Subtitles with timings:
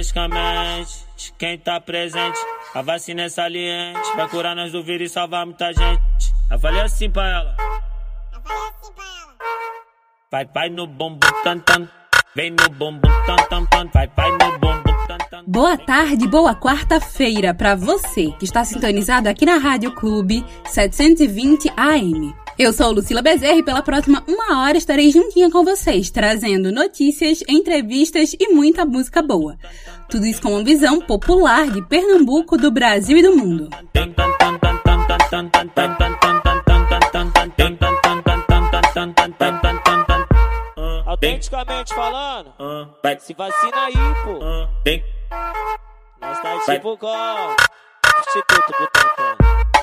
[0.00, 1.34] Envolvente que mexe com a mente.
[1.38, 2.38] Quem tá presente,
[2.74, 4.16] a vacina é saliente.
[4.16, 6.00] Vai curar nós do vírus e salvar muita gente.
[6.50, 7.56] Eu falei assim pra ela.
[10.30, 11.88] Vai, vai no bumbum tan tan.
[12.34, 13.88] Vem no bumbum tan tan tan.
[13.92, 15.44] Vai, vai no bumbum tan tan.
[15.46, 22.34] Boa tarde, boa quarta-feira para você que está sintonizado aqui na Rádio Clube 720 AM.
[22.60, 27.42] Eu sou Lucila Bezerra e pela próxima uma hora estarei juntinha com vocês, trazendo notícias,
[27.48, 29.56] entrevistas e muita música boa.
[30.10, 33.70] Tudo isso com uma visão popular de Pernambuco, do Brasil e do mundo.
[41.06, 42.52] Autenticamente falando,
[43.20, 44.38] se vacina aí, pô.
[46.20, 46.98] Nós tá tipo.
[48.18, 49.36] Instituto Butantan.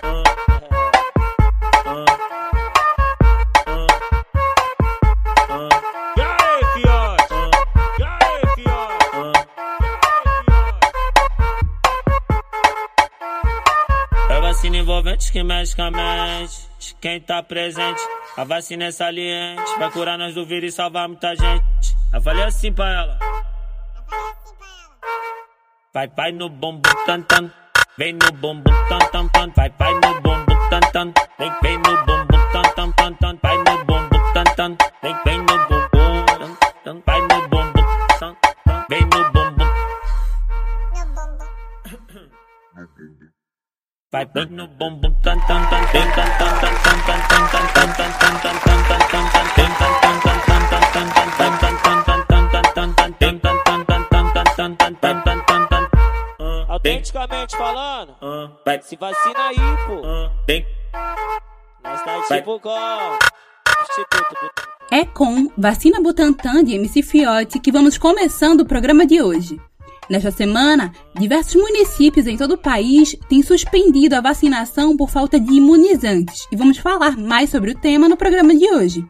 [0.03, 1.89] Uh, é.
[1.89, 2.36] uh, uh.
[14.67, 16.67] Vacina envolvente que mexe com a mente.
[16.99, 18.01] Quem tá presente,
[18.35, 19.79] a vacina é saliente.
[19.79, 21.95] Vai curar nós do vírus e salvar muita gente.
[22.13, 23.19] Eu falei assim pra ela.
[25.93, 27.51] Vai, vai no bumbum tan tan.
[27.97, 29.51] Vem no bumbum tan tan tan.
[29.55, 31.13] Vai, vai no bumbum tan tan.
[31.39, 33.39] Vem, vem no bumbum tan tan tan tan.
[33.41, 34.77] Vai no bumbum tan tan.
[35.01, 35.46] Vem, vem
[64.89, 69.59] É com Vacina Butantan de MC Fiote que vamos começando o programa de hoje.
[70.09, 75.55] Nesta semana, diversos municípios em todo o país têm suspendido a vacinação por falta de
[75.55, 79.05] imunizantes e vamos falar mais sobre o tema no programa de hoje.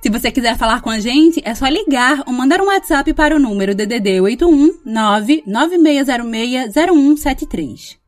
[0.00, 3.36] Se você quiser falar com a gente, é só ligar ou mandar um WhatsApp para
[3.36, 8.03] o número DDD 81 99606 0173.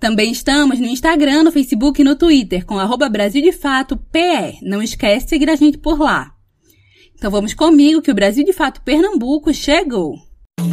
[0.00, 4.58] Também estamos no Instagram, no Facebook e no Twitter com arroba Brasil de Fato PE.
[4.62, 6.32] Não esquece de seguir a gente por lá.
[7.16, 10.14] Então vamos comigo que o Brasil de Fato Pernambuco chegou.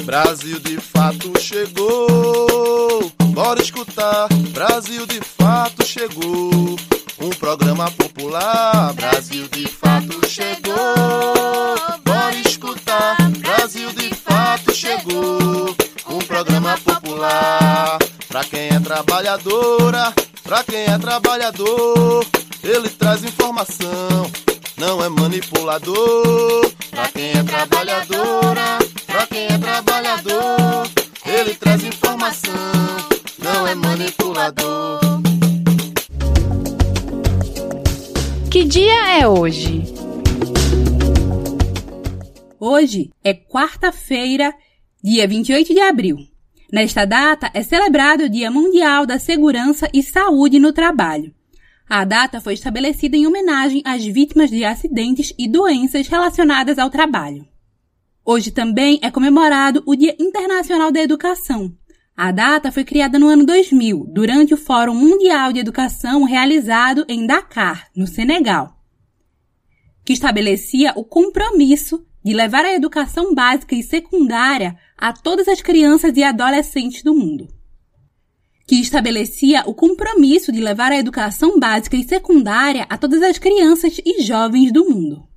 [0.03, 4.28] Brasil de fato chegou, bora escutar.
[4.52, 6.75] Brasil de fato chegou,
[7.19, 8.94] um programa popular.
[8.94, 10.75] Brasil de fato chegou,
[12.03, 13.16] bora escutar.
[13.40, 15.75] Brasil de fato chegou,
[16.09, 17.97] um programa popular.
[18.35, 20.13] Pra quem é trabalhadora,
[20.44, 22.25] pra quem é trabalhador,
[22.62, 24.29] ele traz informação,
[24.75, 26.69] não é manipulador.
[26.91, 30.85] Pra quem é trabalhadora, pra quem é trabalhador,
[31.25, 32.53] ele traz informação,
[33.40, 35.00] não é manipulador.
[38.51, 39.81] Que dia é hoje?
[42.59, 44.53] Hoje é quarta-feira,
[45.01, 46.34] dia 28 de abril.
[46.75, 51.34] Nesta data é celebrado o Dia Mundial da Segurança e Saúde no Trabalho.
[51.90, 57.47] A data foi estabelecida em homenagem às vítimas de acidentes e doenças relacionadas ao trabalho.
[58.25, 61.74] Hoje também é comemorado o Dia Internacional da Educação.
[62.13, 67.25] A data foi criada no ano 2000, durante o Fórum Mundial de Educação realizado em
[67.25, 68.78] Dakar, no Senegal,
[70.03, 76.16] que estabelecia o compromisso de levar a educação básica e secundária a todas as crianças
[76.16, 77.47] e adolescentes do mundo
[78.68, 84.00] que estabelecia o compromisso de levar a educação básica e secundária a todas as crianças
[84.03, 85.27] e jovens do mundo.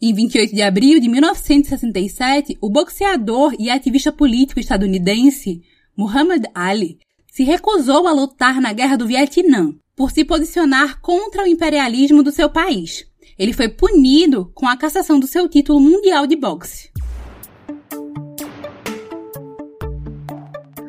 [0.00, 5.62] Em 28 de abril de 1967, o boxeador e ativista político estadunidense
[5.96, 6.98] Muhammad Ali
[7.32, 12.32] se recusou a lutar na Guerra do Vietnã por se posicionar contra o imperialismo do
[12.32, 13.06] seu país.
[13.38, 16.90] Ele foi punido com a cassação do seu título mundial de boxe.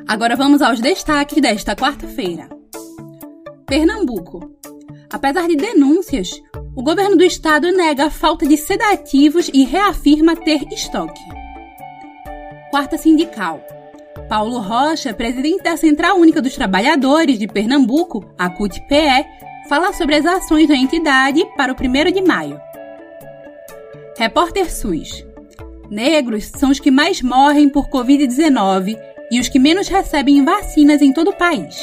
[0.07, 2.49] Agora vamos aos destaques desta quarta-feira.
[3.65, 4.51] Pernambuco.
[5.11, 6.29] Apesar de denúncias,
[6.75, 11.21] o governo do estado nega a falta de sedativos e reafirma ter estoque.
[12.69, 13.61] Quarta sindical.
[14.27, 19.25] Paulo Rocha, presidente da Central Única dos Trabalhadores de Pernambuco, a CUT-PE,
[19.69, 22.59] fala sobre as ações da entidade para o 1 de maio.
[24.17, 25.25] Repórter SUS.
[25.89, 31.11] Negros são os que mais morrem por Covid-19 e os que menos recebem vacinas em
[31.11, 31.75] todo o país.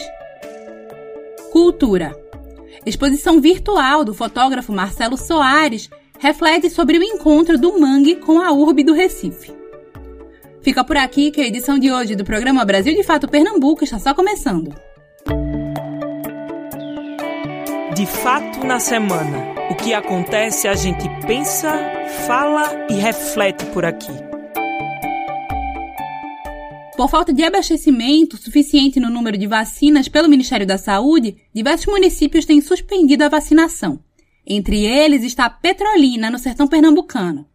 [1.51, 2.17] Cultura.
[2.87, 8.85] Exposição virtual do fotógrafo Marcelo Soares reflete sobre o encontro do mangue com a urbe
[8.85, 9.53] do Recife.
[10.63, 13.99] Fica por aqui que a edição de hoje do programa Brasil de Fato Pernambuco está
[13.99, 14.73] só começando.
[17.97, 19.59] De fato na semana.
[19.71, 21.73] O que acontece a gente pensa,
[22.29, 24.30] fala e reflete por aqui.
[27.01, 32.45] Por falta de abastecimento suficiente no número de vacinas pelo Ministério da Saúde, diversos municípios
[32.45, 34.01] têm suspendido a vacinação.
[34.47, 37.47] Entre eles está Petrolina, no sertão pernambucano.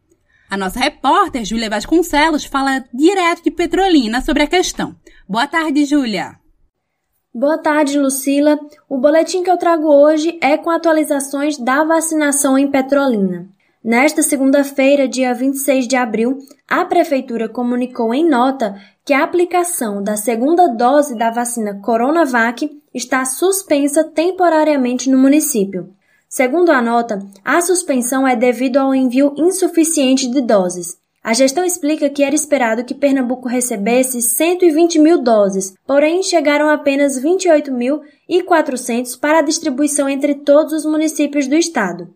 [0.50, 4.96] A nossa repórter, Júlia Vasconcelos, fala direto de Petrolina sobre a questão.
[5.30, 6.40] Boa tarde, Júlia.
[7.32, 8.60] Boa tarde, Lucila.
[8.90, 13.48] O boletim que eu trago hoje é com atualizações da vacinação em Petrolina.
[13.86, 18.74] Nesta segunda-feira, dia 26 de abril, a Prefeitura comunicou em nota
[19.06, 25.88] que a aplicação da segunda dose da vacina Coronavac está suspensa temporariamente no município.
[26.28, 30.98] Segundo a nota, a suspensão é devido ao envio insuficiente de doses.
[31.24, 37.22] A gestão explica que era esperado que Pernambuco recebesse 120 mil doses, porém chegaram apenas
[37.22, 42.12] 28.400 para a distribuição entre todos os municípios do estado.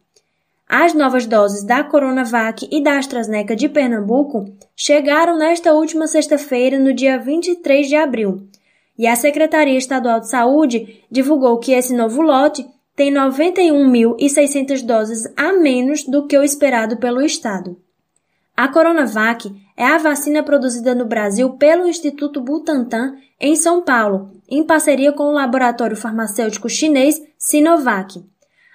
[0.71, 4.45] As novas doses da Coronavac e da AstraZeneca de Pernambuco
[4.75, 8.48] chegaram nesta última sexta-feira, no dia 23 de abril,
[8.95, 12.63] e a Secretaria Estadual de Saúde divulgou que esse novo lote
[12.95, 17.75] tem 91.600 doses a menos do que o esperado pelo Estado.
[18.56, 24.63] A Coronavac é a vacina produzida no Brasil pelo Instituto Butantan, em São Paulo, em
[24.63, 28.24] parceria com o laboratório farmacêutico chinês Sinovac.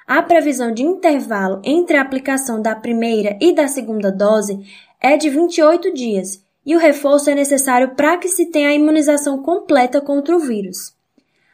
[0.06, 4.60] A previsão de intervalo entre a aplicação da primeira e da segunda dose
[5.00, 9.42] é de 28 dias e o reforço é necessário para que se tenha a imunização
[9.42, 10.94] completa contra o vírus.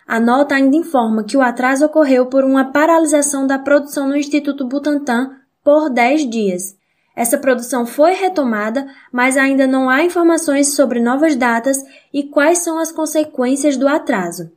[0.06, 4.66] A nota ainda informa que o atraso ocorreu por uma paralisação da produção no Instituto
[4.66, 6.76] Butantan por 10 dias.
[7.14, 11.78] Essa produção foi retomada, mas ainda não há informações sobre novas datas
[12.12, 14.50] e quais são as consequências do atraso.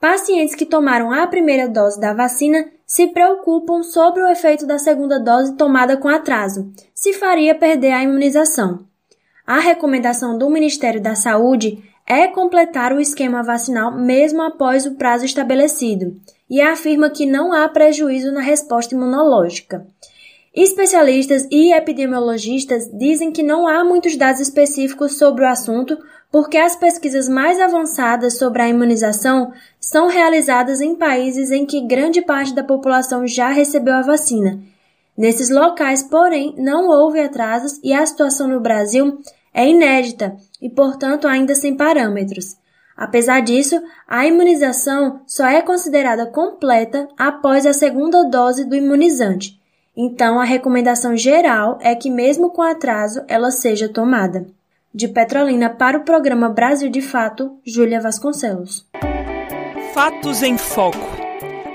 [0.00, 5.18] Pacientes que tomaram a primeira dose da vacina se preocupam sobre o efeito da segunda
[5.18, 8.84] dose tomada com atraso, se faria perder a imunização.
[9.46, 15.24] A recomendação do Ministério da Saúde é completar o esquema vacinal mesmo após o prazo
[15.24, 16.16] estabelecido
[16.48, 19.86] e afirma que não há prejuízo na resposta imunológica.
[20.54, 25.98] Especialistas e epidemiologistas dizem que não há muitos dados específicos sobre o assunto
[26.30, 32.22] porque as pesquisas mais avançadas sobre a imunização são realizadas em países em que grande
[32.22, 34.60] parte da população já recebeu a vacina.
[35.16, 39.18] Nesses locais, porém, não houve atrasos e a situação no Brasil
[39.52, 42.56] é inédita e, portanto, ainda sem parâmetros.
[42.96, 49.63] Apesar disso, a imunização só é considerada completa após a segunda dose do imunizante.
[49.96, 54.46] Então, a recomendação geral é que, mesmo com atraso, ela seja tomada.
[54.92, 58.86] De Petrolina para o programa Brasil de Fato, Júlia Vasconcelos.
[59.92, 60.98] Fatos em Foco.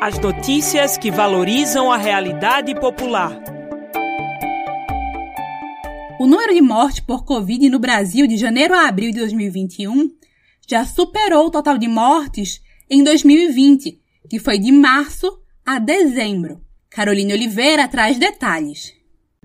[0.02, 3.42] As notícias que valorizam a realidade popular.
[6.20, 10.12] O número de mortes por Covid no Brasil de janeiro a abril de 2021
[10.68, 16.60] já superou o total de mortes em 2020, que foi de março a dezembro.
[16.92, 18.94] Caroline Oliveira traz detalhes.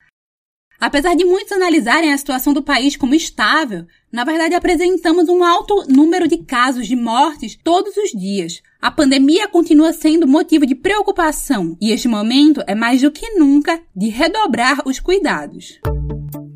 [0.79, 5.86] Apesar de muitos analisarem a situação do país como estável, na verdade apresentamos um alto
[5.89, 11.75] número de casos de mortes todos os dias, a pandemia continua sendo motivo de preocupação
[11.81, 15.79] e este momento é mais do que nunca de redobrar os cuidados.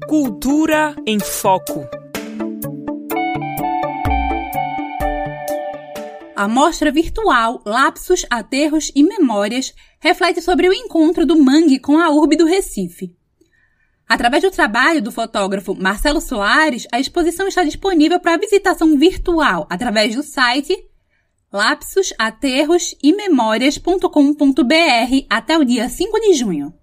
[0.07, 1.87] Cultura em Foco.
[6.35, 12.09] A mostra virtual Lapsos, Aterros e Memórias reflete sobre o encontro do mangue com a
[12.09, 13.15] urbe do Recife.
[14.07, 20.15] Através do trabalho do fotógrafo Marcelo Soares, a exposição está disponível para visitação virtual através
[20.15, 20.90] do site
[21.51, 26.73] lapsos, aterros e memórias.com.br até o dia 5 de junho.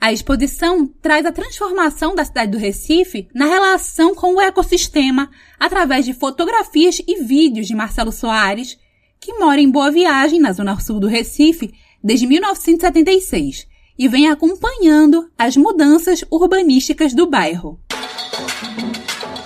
[0.00, 6.04] A exposição traz a transformação da cidade do Recife na relação com o ecossistema através
[6.04, 8.78] de fotografias e vídeos de Marcelo Soares,
[9.20, 13.66] que mora em Boa Viagem, na zona sul do Recife, desde 1976
[13.98, 17.80] e vem acompanhando as mudanças urbanísticas do bairro.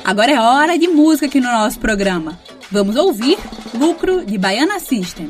[0.04, 2.38] Agora é hora de música aqui no nosso programa.
[2.72, 3.36] Vamos ouvir
[3.74, 5.28] Lucro de Baiana System.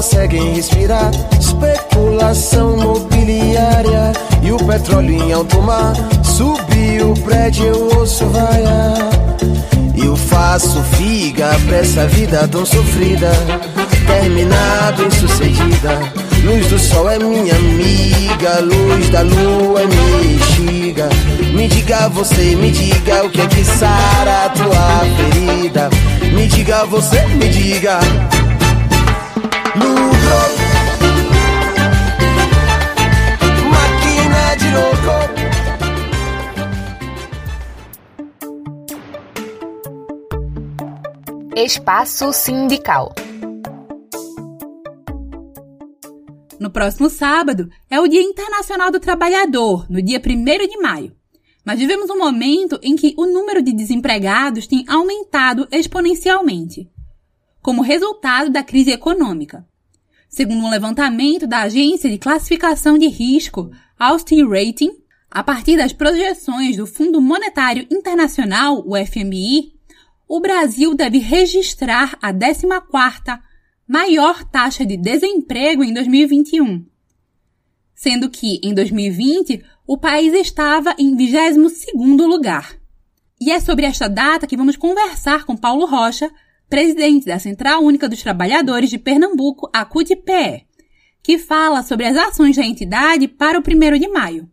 [0.00, 1.10] Conseguem respirar.
[1.38, 4.12] Especulação imobiliária
[4.42, 5.94] e o petróleo em alto mar.
[6.24, 8.94] Subiu o prédio, eu ouço vaia.
[10.02, 13.30] Eu faço figa pra essa vida tão sofrida.
[14.06, 16.19] Terminar bem sucedida.
[16.44, 21.08] Luz do sol é minha amiga, luz da lua é minha bexiga.
[21.54, 25.90] Me diga você, me diga o que é que sara a tua ferida.
[26.32, 28.00] Me diga você, me diga.
[33.70, 35.30] Máquina de louco.
[41.54, 43.12] Espaço Sindical.
[46.70, 51.12] No próximo sábado é o Dia Internacional do Trabalhador, no dia 1 de maio.
[51.64, 56.88] Mas vivemos um momento em que o número de desempregados tem aumentado exponencialmente,
[57.60, 59.66] como resultado da crise econômica.
[60.28, 64.92] Segundo um levantamento da agência de classificação de risco Austin Rating,
[65.28, 69.72] a partir das projeções do Fundo Monetário Internacional, o FMI,
[70.28, 73.40] o Brasil deve registrar a 14ª
[73.90, 76.86] maior taxa de desemprego em 2021,
[77.92, 82.78] sendo que em 2020 o país estava em 22º lugar.
[83.40, 86.30] E é sobre esta data que vamos conversar com Paulo Rocha,
[86.68, 90.68] presidente da Central Única dos Trabalhadores de Pernambuco, a CUTPE,
[91.20, 94.48] que fala sobre as ações da entidade para o 1 de maio.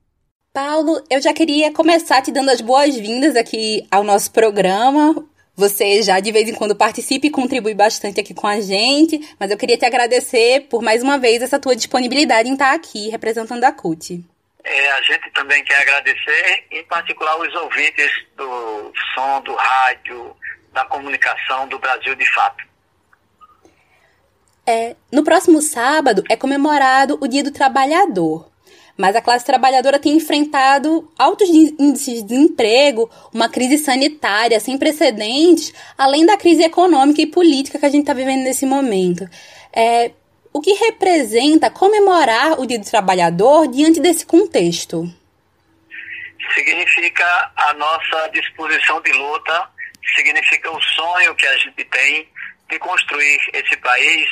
[0.51, 5.27] Paulo, eu já queria começar te dando as boas-vindas aqui ao nosso programa.
[5.57, 9.49] Você já de vez em quando participa e contribui bastante aqui com a gente, mas
[9.49, 13.63] eu queria te agradecer por mais uma vez essa tua disponibilidade em estar aqui representando
[13.63, 14.23] a CUT.
[14.63, 20.35] É, a gente também quer agradecer, em particular os ouvintes do som, do rádio,
[20.71, 22.63] da comunicação do Brasil de fato.
[24.67, 28.47] É, no próximo sábado é comemorado o Dia do Trabalhador.
[28.97, 35.71] Mas a classe trabalhadora tem enfrentado altos índices de desemprego, uma crise sanitária sem precedentes,
[35.95, 39.29] além da crise econômica e política que a gente está vivendo nesse momento.
[39.71, 40.11] É,
[40.51, 45.07] o que representa comemorar o Dia do Trabalhador diante desse contexto?
[46.55, 49.69] Significa a nossa disposição de luta,
[50.15, 52.27] significa o sonho que a gente tem
[52.69, 54.27] de construir esse país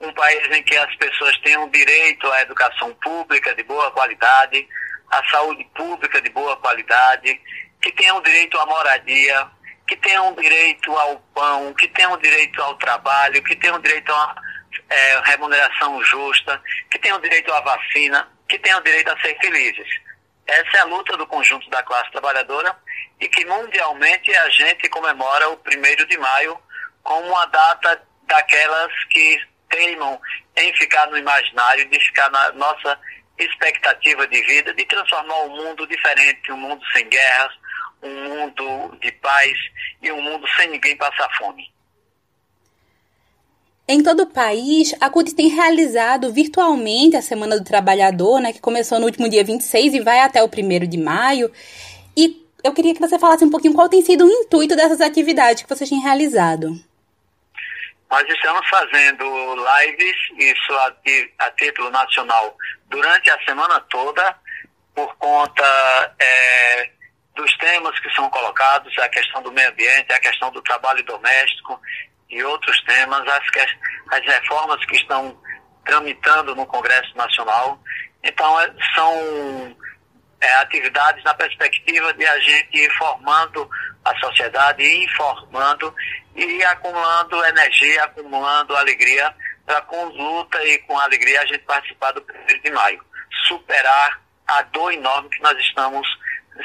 [0.00, 4.68] um país em que as pessoas tenham direito à educação pública de boa qualidade,
[5.10, 7.40] à saúde pública de boa qualidade,
[7.80, 9.48] que tenham direito à moradia,
[9.86, 14.34] que tenham direito ao pão, que tenham direito ao trabalho, que tenham direito a
[14.90, 16.60] é, remuneração justa,
[16.90, 19.88] que tenham direito à vacina, que tenham direito a ser felizes.
[20.46, 22.76] Essa é a luta do conjunto da classe trabalhadora
[23.20, 26.58] e que mundialmente a gente comemora o primeiro de maio
[27.02, 30.18] como uma data daquelas que teimam
[30.56, 32.98] em ficar no imaginário, de ficar na nossa
[33.38, 37.52] expectativa de vida, de transformar um mundo diferente, um mundo sem guerras,
[38.02, 39.52] um mundo de paz
[40.02, 41.70] e um mundo sem ninguém passar fome.
[43.88, 48.60] Em todo o país, a CUT tem realizado virtualmente a Semana do Trabalhador, né, que
[48.60, 51.52] começou no último dia 26 e vai até o 1 de maio.
[52.16, 55.62] E eu queria que você falasse um pouquinho qual tem sido o intuito dessas atividades
[55.62, 56.76] que vocês têm realizado.
[58.10, 60.92] Nós estamos fazendo lives, isso a,
[61.38, 62.56] a título nacional,
[62.88, 64.36] durante a semana toda,
[64.94, 66.90] por conta é,
[67.34, 71.80] dos temas que são colocados, a questão do meio ambiente, a questão do trabalho doméstico
[72.30, 73.44] e outros temas, as,
[74.12, 75.36] as reformas que estão
[75.84, 77.80] tramitando no Congresso Nacional.
[78.22, 79.76] Então, é, são
[80.40, 83.68] é, atividades na perspectiva de a gente ir formando
[84.04, 85.94] a sociedade, informando
[86.34, 92.24] e acumulando energia, acumulando alegria, para com luta e com alegria a gente participar do
[92.52, 93.04] 1 de maio.
[93.46, 96.06] Superar a dor enorme que nós estamos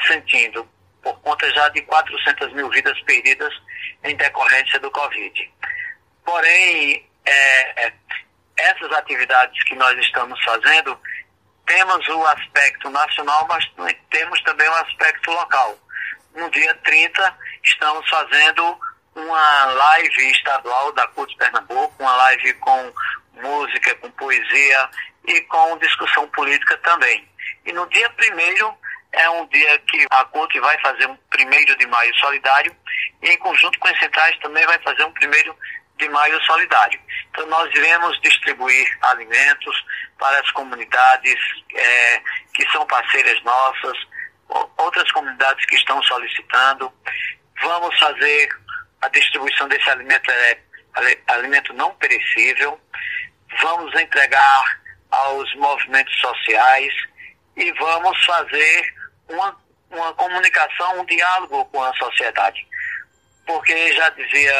[0.06, 0.68] sentindo,
[1.02, 3.52] por conta já de 400 mil vidas perdidas
[4.04, 5.52] em decorrência do Covid.
[6.24, 7.92] Porém, é,
[8.56, 10.98] essas atividades que nós estamos fazendo,
[11.72, 13.64] temos o aspecto nacional, mas
[14.10, 15.78] temos também o aspecto local.
[16.34, 18.78] No dia 30, estamos fazendo
[19.14, 22.92] uma live estadual da CUT Pernambuco, uma live com
[23.42, 24.90] música, com poesia
[25.26, 27.26] e com discussão política também.
[27.64, 28.74] E no dia primeiro
[29.12, 32.74] é um dia que a CUT vai fazer um primeiro de maio solidário
[33.22, 35.56] e em conjunto com as centrais também vai fazer um primeiro
[35.98, 37.00] de maio solidário.
[37.30, 39.84] Então nós iremos distribuir alimentos
[40.18, 41.36] para as comunidades
[41.74, 42.22] é,
[42.54, 43.98] que são parceiras nossas,
[44.76, 46.92] outras comunidades que estão solicitando.
[47.62, 48.48] Vamos fazer
[49.02, 50.58] a distribuição desse alimento é
[51.28, 52.78] alimento não perecível.
[53.60, 56.92] Vamos entregar aos movimentos sociais
[57.56, 58.94] e vamos fazer
[59.28, 59.56] uma,
[59.90, 62.66] uma comunicação, um diálogo com a sociedade.
[63.46, 64.54] Porque já dizia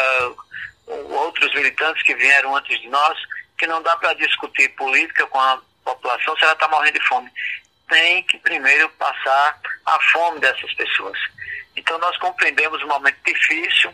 [0.87, 3.19] outros militantes que vieram antes de nós
[3.59, 7.31] que não dá para discutir política com a população se ela está morrendo de fome.
[7.89, 11.19] Tem que primeiro passar a fome dessas pessoas.
[11.77, 13.93] Então nós compreendemos um momento difícil,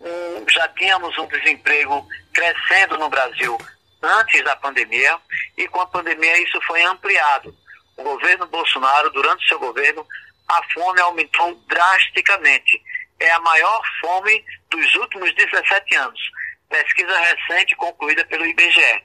[0.00, 3.58] um, já tínhamos um desemprego crescendo no Brasil
[4.02, 5.16] antes da pandemia
[5.56, 7.54] e com a pandemia isso foi ampliado.
[7.96, 10.06] O governo Bolsonaro, durante seu governo,
[10.48, 12.80] a fome aumentou drasticamente.
[13.20, 16.20] É a maior fome dos últimos 17 anos.
[16.68, 19.02] Pesquisa recente concluída pelo IBGE.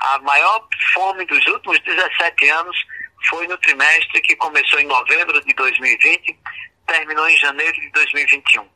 [0.00, 2.76] A maior fome dos últimos 17 anos
[3.28, 6.38] foi no trimestre que começou em novembro de 2020,
[6.86, 8.68] terminou em janeiro de 2021.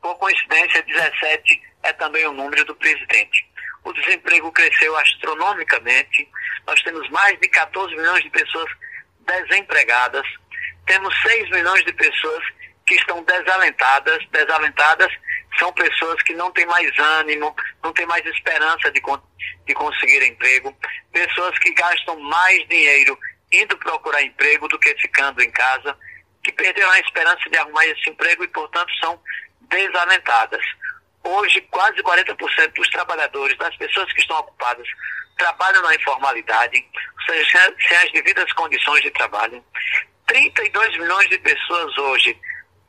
[0.00, 3.46] Por coincidência, 17 é também o número do presidente.
[3.84, 6.28] O desemprego cresceu astronomicamente.
[6.66, 8.70] Nós temos mais de 14 milhões de pessoas
[9.20, 10.26] desempregadas.
[10.86, 12.44] Temos 6 milhões de pessoas
[12.86, 14.18] que estão desalentadas.
[14.30, 15.12] Desalentadas
[15.58, 19.02] são pessoas que não têm mais ânimo, não têm mais esperança de,
[19.66, 20.76] de conseguir emprego.
[21.12, 23.18] Pessoas que gastam mais dinheiro
[23.52, 25.96] indo procurar emprego do que ficando em casa,
[26.42, 29.20] que perderam a esperança de arrumar esse emprego e, portanto, são
[29.62, 30.64] desalentadas.
[31.22, 34.88] Hoje, quase 40% dos trabalhadores, das pessoas que estão ocupadas,
[35.36, 36.84] trabalham na informalidade,
[37.14, 39.64] ou seja, sem as devidas condições de trabalho.
[40.26, 42.36] 32 milhões de pessoas hoje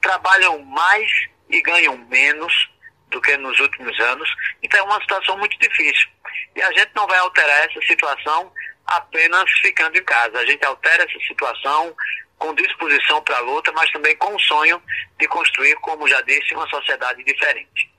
[0.02, 1.12] trabalham mais
[1.54, 2.70] e ganham menos
[3.10, 4.30] do que nos últimos anos.
[4.62, 6.10] Então é uma situação muito difícil.
[6.56, 8.52] E a gente não vai alterar essa situação
[8.88, 10.40] apenas ficando em casa.
[10.40, 11.96] A gente altera essa situação
[12.38, 14.82] com disposição para a luta, mas também com o sonho
[15.20, 17.93] de construir, como já disse, uma sociedade diferente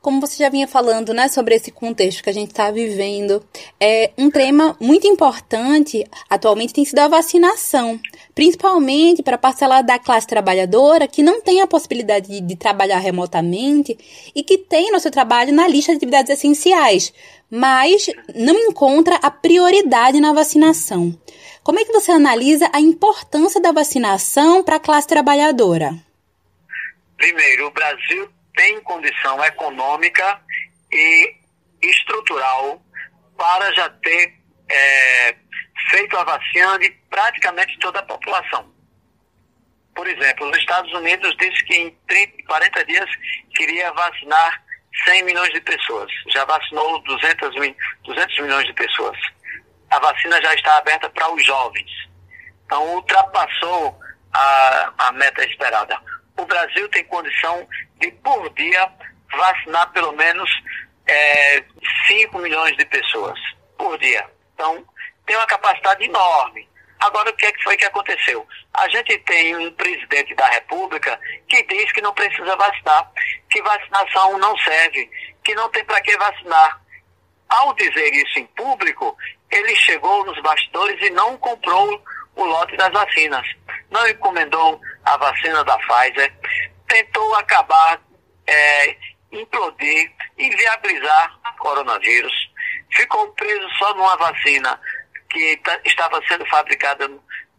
[0.00, 3.44] como você já vinha falando, né, sobre esse contexto que a gente está vivendo,
[3.78, 8.00] é um tema muito importante atualmente tem sido a vacinação,
[8.34, 12.98] principalmente para a parcela da classe trabalhadora que não tem a possibilidade de, de trabalhar
[12.98, 13.98] remotamente
[14.34, 17.12] e que tem no seu trabalho na lista de atividades essenciais,
[17.50, 21.14] mas não encontra a prioridade na vacinação.
[21.62, 25.94] Como é que você analisa a importância da vacinação para a classe trabalhadora?
[27.18, 28.30] Primeiro, o Brasil
[28.60, 30.38] tem condição econômica
[30.92, 31.34] e
[31.80, 32.78] estrutural
[33.38, 34.34] para já ter
[34.68, 35.34] é,
[35.90, 38.70] feito a vacina de praticamente toda a população.
[39.94, 43.06] Por exemplo, os Estados Unidos disse que em 30, 40 dias
[43.54, 44.62] queria vacinar
[45.06, 46.12] 100 milhões de pessoas.
[46.28, 47.56] Já vacinou 200,
[48.04, 49.18] 200 milhões de pessoas.
[49.90, 51.90] A vacina já está aberta para os jovens.
[52.66, 53.98] Então, ultrapassou
[54.34, 55.98] a, a meta esperada
[56.36, 57.66] o Brasil tem condição
[57.98, 58.90] de, por dia,
[59.30, 60.48] vacinar pelo menos
[61.06, 61.62] é,
[62.06, 63.38] 5 milhões de pessoas
[63.76, 64.26] por dia.
[64.54, 64.84] Então,
[65.26, 66.68] tem uma capacidade enorme.
[67.00, 68.46] Agora, o que, é que foi que aconteceu?
[68.74, 73.10] A gente tem um presidente da República que diz que não precisa vacinar,
[73.48, 75.10] que vacinação não serve,
[75.42, 76.80] que não tem para que vacinar.
[77.48, 79.16] Ao dizer isso em público,
[79.50, 82.02] ele chegou nos bastidores e não comprou
[82.36, 83.46] o lote das vacinas.
[83.90, 86.32] Não encomendou a vacina da Pfizer,
[86.88, 88.00] tentou acabar,
[88.46, 88.96] é,
[89.32, 92.32] implodir, inviabilizar o coronavírus,
[92.92, 94.80] ficou preso só numa vacina
[95.30, 97.08] que estava sendo fabricada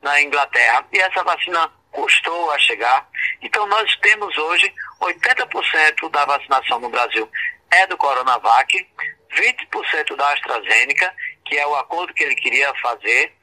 [0.01, 0.85] na Inglaterra.
[0.91, 3.07] E essa vacina custou a chegar.
[3.41, 7.29] Então nós temos hoje 80% da vacinação no Brasil
[7.71, 8.87] é do Coronavac,
[9.33, 11.13] 20% da AstraZeneca,
[11.45, 13.33] que é o acordo que ele queria fazer,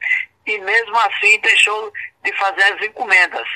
[0.45, 1.91] e mesmo assim deixou
[2.23, 3.47] de fazer as encomendas.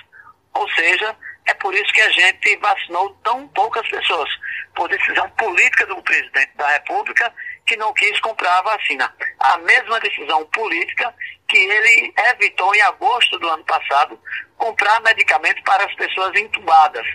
[0.53, 4.29] Ou seja, é por isso que a gente vacinou tão poucas pessoas,
[4.75, 7.33] por decisão política do presidente da República,
[7.65, 9.13] que não quis comprar a vacina.
[9.39, 11.13] A mesma decisão política
[11.47, 14.19] que ele evitou em agosto do ano passado
[14.57, 17.05] comprar medicamento para as pessoas entubadas.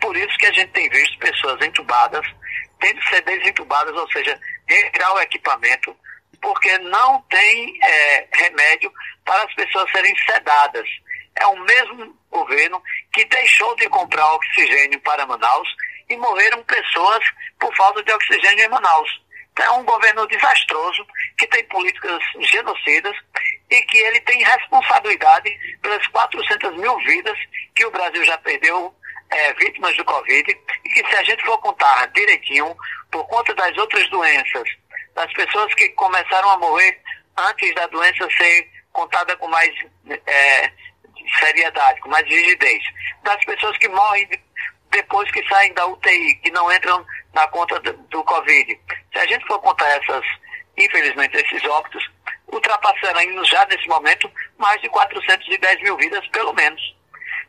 [0.00, 2.26] Por isso que a gente tem visto pessoas entubadas
[2.80, 5.96] tendo que ser desentubadas, ou seja, retirar o equipamento,
[6.40, 8.92] porque não tem é, remédio
[9.24, 10.86] para as pessoas serem sedadas
[11.36, 15.68] é o mesmo governo que deixou de comprar oxigênio para Manaus
[16.08, 17.24] e morreram pessoas
[17.58, 19.26] por falta de oxigênio em Manaus.
[19.52, 21.06] Então, é um governo desastroso,
[21.38, 23.16] que tem políticas genocidas
[23.70, 27.38] e que ele tem responsabilidade pelas 400 mil vidas
[27.74, 28.94] que o Brasil já perdeu
[29.30, 32.76] é, vítimas do Covid e que se a gente for contar direitinho,
[33.10, 34.68] por conta das outras doenças,
[35.14, 37.00] das pessoas que começaram a morrer
[37.38, 39.70] antes da doença ser contada com mais
[40.26, 40.72] é,
[41.38, 42.82] seriedade, com mais rigidez.
[43.22, 44.28] Das pessoas que morrem
[44.90, 48.80] depois que saem da UTI, que não entram na conta do, do Covid.
[49.12, 50.24] Se a gente for contar essas,
[50.76, 52.04] infelizmente, esses óbitos,
[52.48, 56.80] ultrapassarão já nesse momento mais de 410 mil vidas, pelo menos.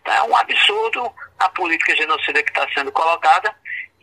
[0.01, 3.53] Então, é um absurdo a política genocida que está sendo colocada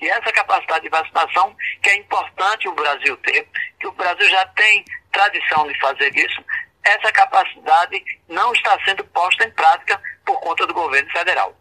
[0.00, 3.48] e essa capacidade de vacinação que é importante o Brasil ter,
[3.80, 6.44] que o Brasil já tem tradição de fazer isso,
[6.84, 11.54] essa capacidade não está sendo posta em prática por conta do governo federal.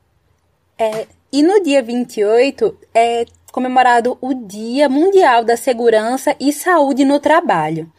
[0.77, 7.19] É, e no dia 28 é comemorado o Dia Mundial da Segurança e Saúde no
[7.19, 7.91] Trabalho.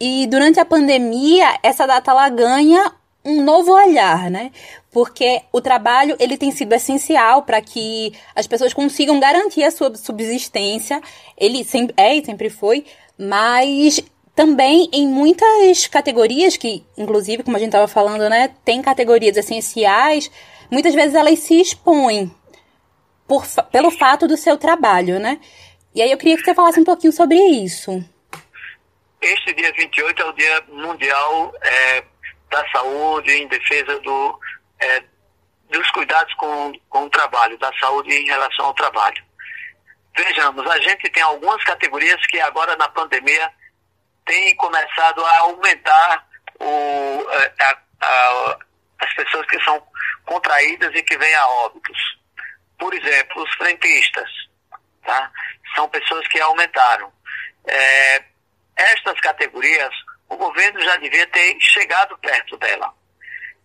[0.00, 2.92] E durante a pandemia, essa data ela ganha
[3.24, 4.50] um novo olhar, né?
[4.90, 9.94] Porque o trabalho ele tem sido essencial para que as pessoas consigam garantir a sua
[9.94, 11.00] subsistência.
[11.36, 12.84] Ele sempre é e sempre foi,
[13.16, 14.02] mas
[14.34, 20.30] também em muitas categorias que, inclusive, como a gente estava falando, né, tem categorias essenciais,
[20.70, 22.34] muitas vezes elas se expõem
[23.26, 25.40] por, pelo fato do seu trabalho, né?
[25.94, 28.02] E aí eu queria que você falasse um pouquinho sobre isso.
[29.20, 32.04] Este dia 28 é o Dia Mundial é,
[32.50, 34.38] da Saúde em defesa do,
[34.80, 35.02] é,
[35.70, 39.22] dos cuidados com, com o trabalho, da saúde em relação ao trabalho.
[40.16, 43.50] Vejamos, a gente tem algumas categorias que agora na pandemia
[44.24, 46.26] tem começado a aumentar
[46.60, 47.26] o,
[47.60, 48.58] a, a,
[49.00, 49.82] as pessoas que são
[50.24, 51.98] contraídas e que vêm a óbitos.
[52.78, 54.30] Por exemplo, os frentistas,
[55.04, 55.30] tá?
[55.74, 57.12] são pessoas que aumentaram.
[57.66, 58.24] É,
[58.76, 59.94] estas categorias,
[60.28, 62.92] o governo já devia ter chegado perto dela.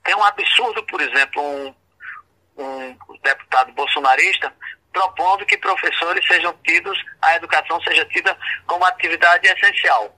[0.04, 1.76] Tem um absurdo, por exemplo, um,
[2.58, 4.54] um deputado bolsonarista
[4.92, 10.17] propondo que professores sejam tidos, a educação seja tida como atividade essencial.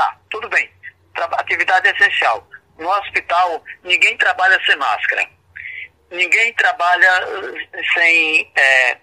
[0.00, 0.66] Tá, tudo bem.
[1.14, 2.48] Atividade essencial.
[2.78, 5.28] No hospital, ninguém trabalha sem máscara.
[6.10, 7.06] Ninguém trabalha
[7.74, 8.96] eh, sem, é,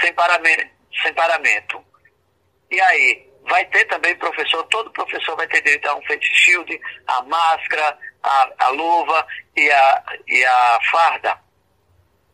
[0.00, 0.66] sem, paramento,
[1.00, 1.84] sem paramento.
[2.68, 6.80] E aí, vai ter também professor, todo professor vai ter direito a um face shield,
[7.06, 9.24] a máscara, a, a luva
[9.56, 11.38] e a, e a farda.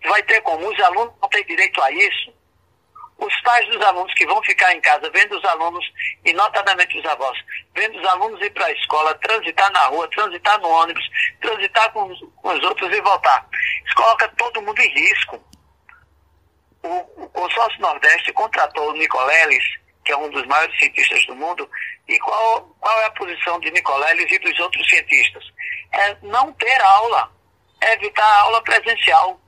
[0.07, 2.33] Vai ter como os alunos não têm direito a isso.
[3.19, 5.85] Os pais dos alunos que vão ficar em casa vendo os alunos,
[6.25, 7.39] e notadamente os avós,
[7.75, 11.05] vendo os alunos ir para a escola, transitar na rua, transitar no ônibus,
[11.41, 13.47] transitar com os, com os outros e voltar.
[13.87, 15.43] Isso coloca todo mundo em risco.
[16.83, 19.65] O, o consórcio Nordeste contratou o Nicoleles,
[20.05, 21.69] que é um dos maiores cientistas do mundo,
[22.07, 25.45] e qual, qual é a posição de Nicoleles e dos outros cientistas?
[25.93, 27.33] É não ter aula,
[27.81, 29.41] é evitar a aula presencial.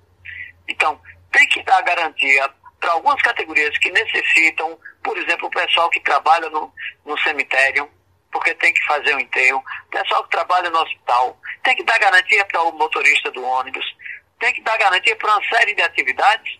[0.66, 1.00] Então,
[1.30, 2.48] tem que dar garantia
[2.80, 6.72] para algumas categorias que necessitam, por exemplo, o pessoal que trabalha no,
[7.04, 7.90] no cemitério,
[8.30, 11.98] porque tem que fazer o enterro, o pessoal que trabalha no hospital, tem que dar
[11.98, 13.84] garantia para o motorista do ônibus,
[14.38, 16.58] tem que dar garantia para uma série de atividades,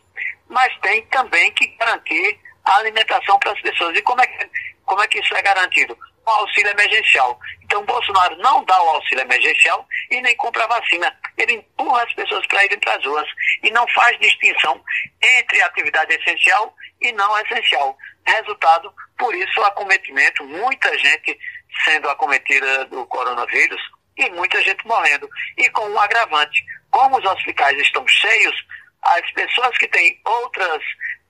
[0.49, 3.97] mas tem também que garantir a alimentação para as pessoas.
[3.97, 4.51] E como é que,
[4.85, 5.97] como é que isso é garantido?
[6.27, 7.39] O auxílio emergencial.
[7.69, 11.15] Então, Bolsonaro não dá o auxílio emergencial e nem compra a vacina.
[11.37, 13.29] Ele empurra as pessoas para irem para as ruas
[13.63, 14.83] e não faz distinção
[15.23, 17.95] entre atividade essencial e não essencial.
[18.27, 21.39] Resultado, por isso, o acometimento, muita gente
[21.85, 23.81] sendo acometida do coronavírus
[24.17, 25.29] e muita gente morrendo.
[25.59, 28.57] E com um agravante, como os hospitais estão cheios,
[29.03, 30.83] as pessoas que têm outras,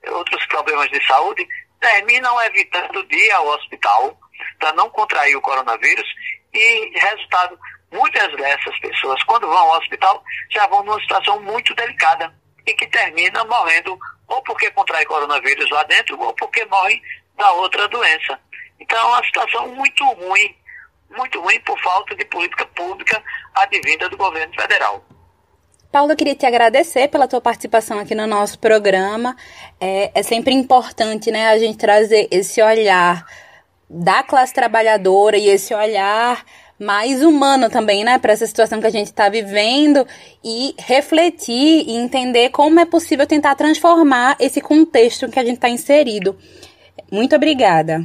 [0.07, 1.45] outros problemas de saúde
[1.81, 4.17] terminam evitando de ir ao hospital
[4.57, 6.07] para não contrair o coronavírus
[6.53, 7.57] e, resultado,
[7.91, 12.33] muitas dessas pessoas, quando vão ao hospital, já vão numa situação muito delicada
[12.65, 13.97] e que termina morrendo
[14.27, 17.01] ou porque contrai coronavírus lá dentro ou porque morre
[17.37, 18.39] da outra doença.
[18.79, 20.55] Então é uma situação muito ruim,
[21.09, 23.21] muito ruim por falta de política pública
[23.55, 25.03] advinda do governo federal.
[25.91, 29.35] Paulo, eu queria te agradecer pela tua participação aqui no nosso programa.
[29.81, 33.25] É, é sempre importante, né, a gente trazer esse olhar
[33.89, 36.45] da classe trabalhadora e esse olhar
[36.79, 40.07] mais humano também, né, para essa situação que a gente está vivendo
[40.43, 45.67] e refletir e entender como é possível tentar transformar esse contexto que a gente está
[45.67, 46.39] inserido.
[47.11, 48.01] Muito obrigada.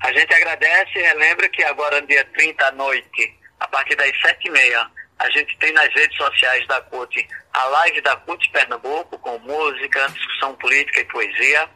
[0.00, 4.86] A gente agradece e relembra que agora, dia 30 à noite, a partir das 7h30,
[5.18, 10.08] a gente tem nas redes sociais da CUT a live da CUT Pernambuco, com música,
[10.08, 11.68] discussão política e poesia.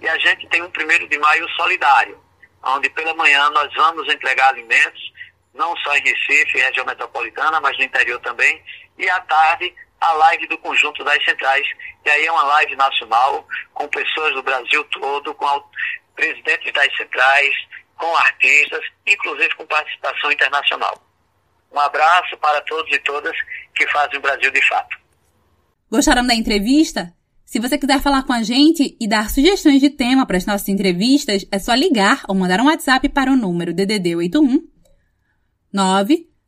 [0.00, 2.16] E a gente tem um primeiro de maio solidário,
[2.64, 5.12] onde pela manhã nós vamos entregar alimentos,
[5.54, 8.62] não só em Recife, região metropolitana, mas no interior também.
[8.98, 11.66] E à tarde, a live do conjunto das centrais,
[12.02, 15.64] que aí é uma live nacional, com pessoas do Brasil todo, com
[16.14, 17.54] presidentes das centrais,
[17.96, 21.00] com artistas, inclusive com participação internacional.
[21.70, 23.36] Um abraço para todos e todas
[23.74, 24.98] que fazem o Brasil de fato.
[25.90, 27.12] Gostaram da entrevista?
[27.52, 30.66] Se você quiser falar com a gente e dar sugestões de tema para as nossas
[30.70, 34.62] entrevistas, é só ligar ou mandar um WhatsApp para o número DDD 81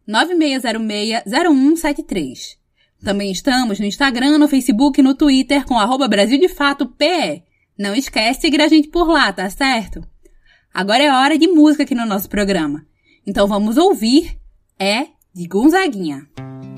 [0.09, 2.57] 996060173.
[3.05, 7.43] Também estamos no Instagram, no Facebook e no Twitter com arroba Brasil de Fato PE.
[7.79, 10.03] Não esquece de seguir a gente por lá, tá certo?
[10.73, 12.83] Agora é hora de música aqui no nosso programa.
[13.27, 14.39] Então vamos ouvir
[14.79, 16.27] É de Gonzaguinha.
[16.39, 16.74] É,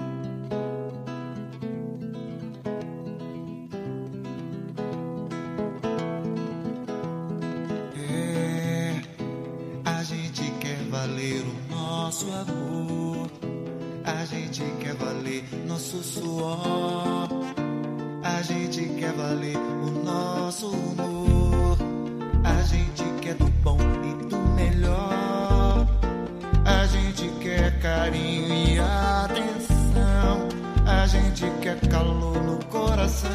[12.16, 13.30] nosso amor,
[14.02, 17.28] a gente quer valer nosso suor,
[18.22, 21.76] a gente quer valer o nosso humor,
[22.42, 25.86] a gente quer do bom e do melhor,
[26.64, 30.48] a gente quer carinho e atenção,
[30.86, 33.30] a gente quer calor no coração,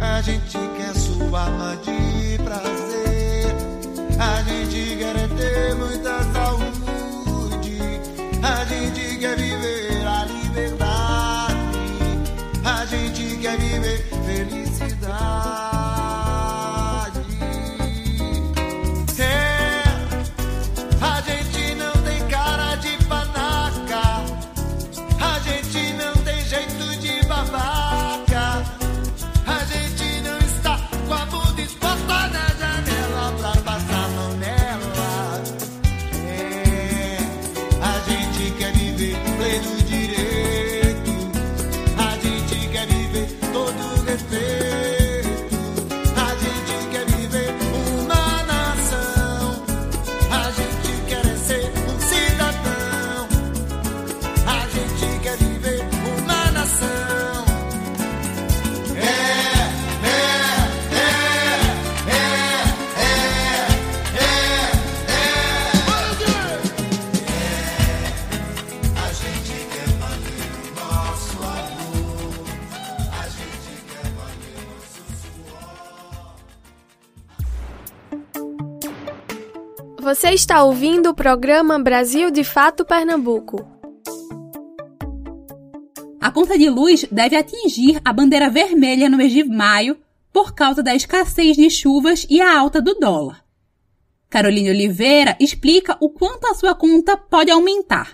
[0.00, 3.54] a gente quer sua alma de prazer,
[4.18, 6.75] a gente quer ter muita saúde,
[9.16, 9.85] gente quer
[80.46, 83.66] está ouvindo o programa Brasil de Fato Pernambuco.
[86.20, 89.96] A conta de luz deve atingir a bandeira vermelha no mês de maio
[90.32, 93.42] por causa da escassez de chuvas e a alta do dólar.
[94.30, 98.12] Caroline Oliveira explica o quanto a sua conta pode aumentar.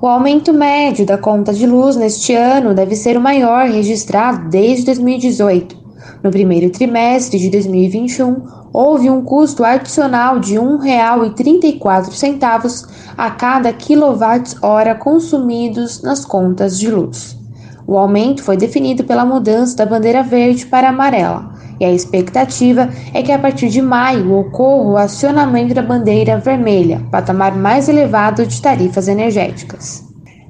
[0.00, 4.84] O aumento médio da conta de luz neste ano deve ser o maior registrado desde
[4.86, 5.76] 2018.
[6.22, 14.94] No primeiro trimestre de 2021, houve um custo adicional de R$ 1,34 a cada quilowatt-hora
[14.94, 17.36] consumidos nas contas de luz.
[17.86, 23.22] O aumento foi definido pela mudança da bandeira verde para amarela, e a expectativa é
[23.22, 28.60] que a partir de maio ocorra o acionamento da bandeira vermelha, patamar mais elevado de
[28.60, 30.07] tarifas energéticas.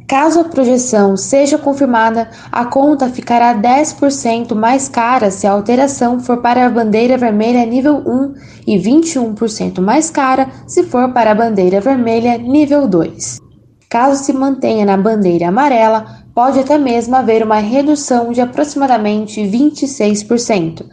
[0.09, 6.39] Caso a projeção seja confirmada, a conta ficará 10% mais cara se a alteração for
[6.39, 8.35] para a bandeira vermelha nível 1
[8.67, 13.39] e 21% mais cara se for para a bandeira vermelha nível 2.
[13.91, 20.87] Caso se mantenha na bandeira amarela, pode até mesmo haver uma redução de aproximadamente 26%.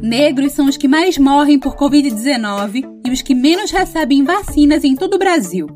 [0.03, 4.97] Negros são os que mais morrem por Covid-19 e os que menos recebem vacinas em
[4.97, 5.69] todo o Brasil.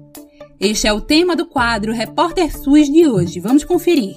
[0.58, 3.38] Este é o tema do quadro Repórter SUS de hoje.
[3.38, 4.16] Vamos conferir.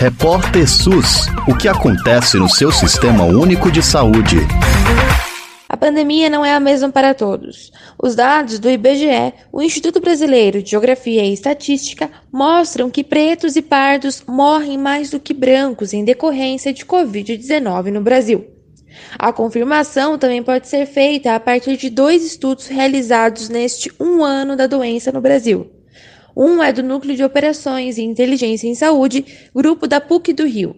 [0.00, 1.26] Repórter SUS.
[1.46, 4.38] O que acontece no seu sistema único de saúde?
[5.68, 7.70] A pandemia não é a mesma para todos.
[8.02, 13.62] Os dados do IBGE, o Instituto Brasileiro de Geografia e Estatística, mostram que pretos e
[13.62, 18.55] pardos morrem mais do que brancos em decorrência de Covid-19 no Brasil.
[19.18, 24.56] A confirmação também pode ser feita a partir de dois estudos realizados neste um ano
[24.56, 25.70] da doença no Brasil.
[26.36, 30.76] Um é do Núcleo de Operações e Inteligência em Saúde, grupo da PUC do Rio.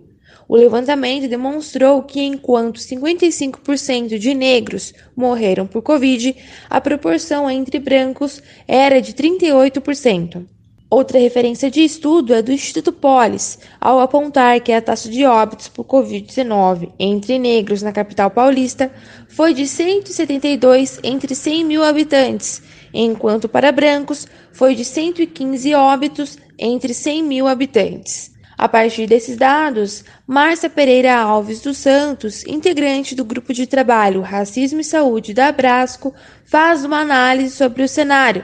[0.49, 6.35] O levantamento demonstrou que, enquanto 55% de negros morreram por Covid,
[6.71, 10.47] a proporção entre brancos era de 38%.
[10.91, 15.69] Outra referência de estudo é do Instituto Polis, ao apontar que a taxa de óbitos
[15.69, 18.91] por Covid-19 entre negros na capital paulista
[19.29, 22.63] foi de 172 entre 100 mil habitantes,
[22.95, 28.33] enquanto para brancos foi de 115 óbitos entre 100 mil habitantes.
[28.57, 34.81] A partir desses dados, Márcia Pereira Alves dos Santos, integrante do grupo de trabalho Racismo
[34.81, 36.15] e Saúde da Abrasco,
[36.47, 38.43] faz uma análise sobre o cenário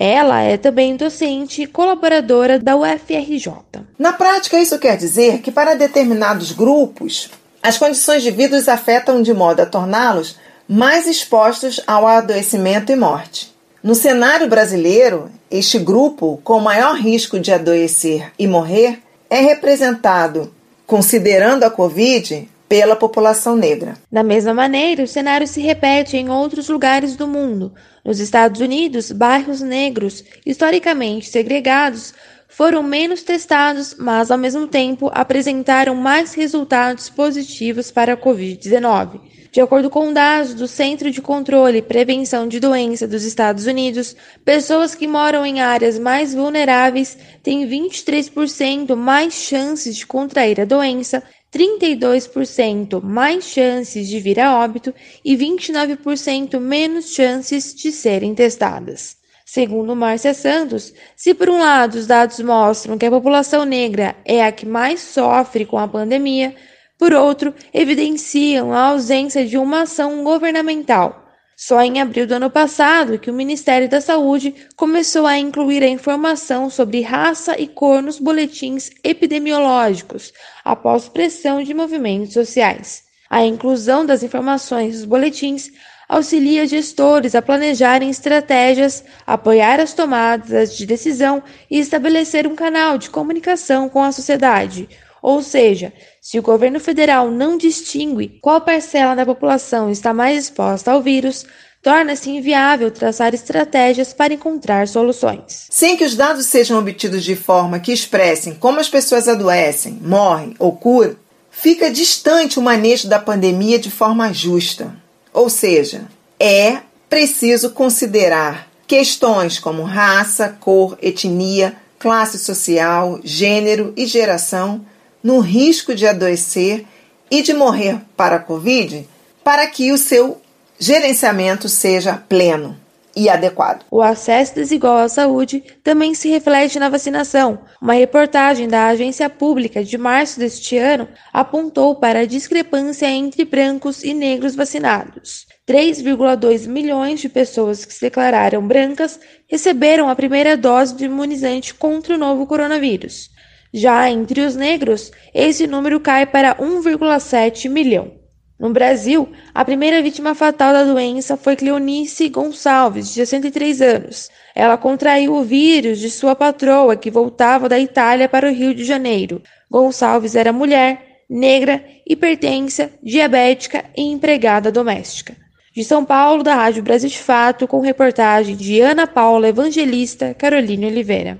[0.00, 3.52] ela é também docente e colaboradora da UFRJ.
[3.98, 7.28] Na prática, isso quer dizer que para determinados grupos,
[7.60, 10.36] as condições de vida os afetam de modo a torná-los
[10.68, 13.52] mais expostos ao adoecimento e morte.
[13.82, 20.54] No cenário brasileiro, este grupo com maior risco de adoecer e morrer é representado,
[20.86, 23.94] considerando a Covid, pela população negra.
[24.12, 27.72] Da mesma maneira, o cenário se repete em outros lugares do mundo.
[28.04, 32.14] Nos Estados Unidos, bairros negros, historicamente segregados,
[32.48, 39.20] foram menos testados, mas ao mesmo tempo apresentaram mais resultados positivos para a Covid-19.
[39.50, 44.14] De acordo com dados do Centro de Controle e Prevenção de Doença dos Estados Unidos,
[44.44, 51.22] pessoas que moram em áreas mais vulneráveis têm 23% mais chances de contrair a doença
[51.52, 54.94] 32% mais chances de vir a óbito
[55.24, 59.16] e 29% menos chances de serem testadas.
[59.46, 64.44] Segundo Márcia Santos, se por um lado os dados mostram que a população negra é
[64.44, 66.54] a que mais sofre com a pandemia,
[66.98, 71.27] por outro, evidenciam a ausência de uma ação governamental
[71.60, 75.88] só em abril do ano passado que o Ministério da Saúde começou a incluir a
[75.88, 80.32] informação sobre raça e cor nos boletins epidemiológicos,
[80.64, 83.02] após pressão de movimentos sociais.
[83.28, 85.72] A inclusão das informações nos boletins
[86.08, 93.10] auxilia gestores a planejarem estratégias, apoiar as tomadas de decisão e estabelecer um canal de
[93.10, 94.88] comunicação com a sociedade,
[95.28, 100.90] Ou seja, se o governo federal não distingue qual parcela da população está mais exposta
[100.90, 101.44] ao vírus,
[101.82, 105.66] torna-se inviável traçar estratégias para encontrar soluções.
[105.68, 110.54] Sem que os dados sejam obtidos de forma que expressem como as pessoas adoecem, morrem
[110.58, 111.14] ou curam,
[111.50, 114.96] fica distante o manejo da pandemia de forma justa.
[115.30, 116.06] Ou seja,
[116.40, 124.86] é preciso considerar questões como raça, cor, etnia, classe social, gênero e geração
[125.22, 126.84] no risco de adoecer
[127.30, 129.06] e de morrer para a Covid
[129.44, 130.40] para que o seu
[130.78, 132.76] gerenciamento seja pleno
[133.18, 133.84] e adequado.
[133.90, 137.58] O acesso desigual à saúde também se reflete na vacinação.
[137.82, 144.04] Uma reportagem da Agência Pública de março deste ano apontou para a discrepância entre brancos
[144.04, 145.46] e negros vacinados.
[145.68, 152.14] 3,2 milhões de pessoas que se declararam brancas receberam a primeira dose de imunizante contra
[152.14, 153.30] o novo coronavírus.
[153.72, 158.18] Já entre os negros, esse número cai para 1,7 milhão.
[158.58, 164.28] No Brasil, a primeira vítima fatal da doença foi Cleonice Gonçalves, de 63 anos.
[164.52, 168.82] Ela contraiu o vírus de sua patroa, que voltava da Itália para o Rio de
[168.82, 169.40] Janeiro.
[169.70, 175.36] Gonçalves era mulher, negra, hipertensa, diabética e empregada doméstica.
[175.72, 180.86] De São Paulo, da Rádio Brasil de Fato, com reportagem de Ana Paula Evangelista, Caroline
[180.86, 181.38] Oliveira.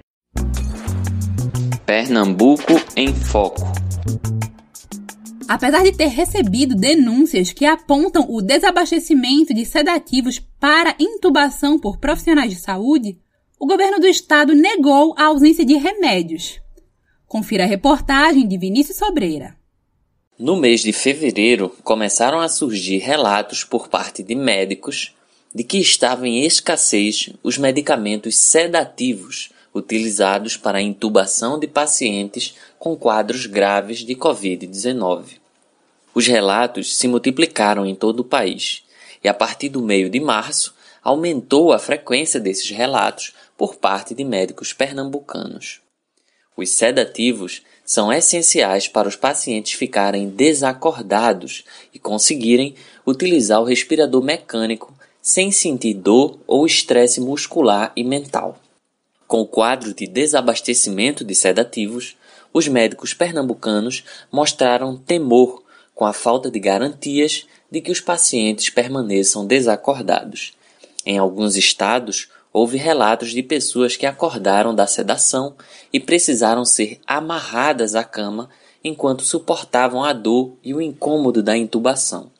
[1.88, 3.62] Pernambuco em Foco.
[5.48, 12.50] Apesar de ter recebido denúncias que apontam o desabastecimento de sedativos para intubação por profissionais
[12.50, 13.16] de saúde,
[13.58, 16.60] o governo do estado negou a ausência de remédios.
[17.26, 19.56] Confira a reportagem de Vinícius Sobreira.
[20.38, 25.14] No mês de fevereiro, começaram a surgir relatos por parte de médicos
[25.54, 29.48] de que estavam em escassez os medicamentos sedativos
[29.78, 35.38] utilizados para a intubação de pacientes com quadros graves de Covid-19.
[36.14, 38.82] Os relatos se multiplicaram em todo o país
[39.22, 44.24] e, a partir do meio de março, aumentou a frequência desses relatos por parte de
[44.24, 45.80] médicos pernambucanos.
[46.56, 51.64] Os sedativos são essenciais para os pacientes ficarem desacordados
[51.94, 52.74] e conseguirem
[53.06, 58.58] utilizar o respirador mecânico sem sentir dor ou estresse muscular e mental.
[59.28, 62.16] Com o quadro de desabastecimento de sedativos,
[62.50, 64.02] os médicos pernambucanos
[64.32, 65.62] mostraram temor
[65.94, 70.54] com a falta de garantias de que os pacientes permaneçam desacordados.
[71.04, 75.54] Em alguns estados, houve relatos de pessoas que acordaram da sedação
[75.92, 78.48] e precisaram ser amarradas à cama
[78.82, 82.30] enquanto suportavam a dor e o incômodo da intubação.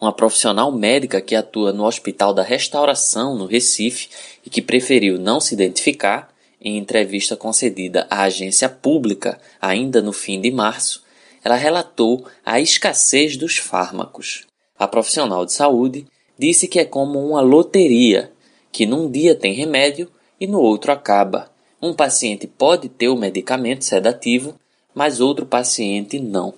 [0.00, 4.08] Uma profissional médica que atua no Hospital da Restauração, no Recife,
[4.44, 10.40] e que preferiu não se identificar, em entrevista concedida à agência pública ainda no fim
[10.40, 11.02] de março,
[11.44, 14.46] ela relatou a escassez dos fármacos.
[14.78, 16.06] A profissional de saúde
[16.38, 18.32] disse que é como uma loteria,
[18.72, 21.50] que num dia tem remédio e no outro acaba.
[21.80, 24.54] Um paciente pode ter o medicamento sedativo,
[24.94, 26.52] mas outro paciente não.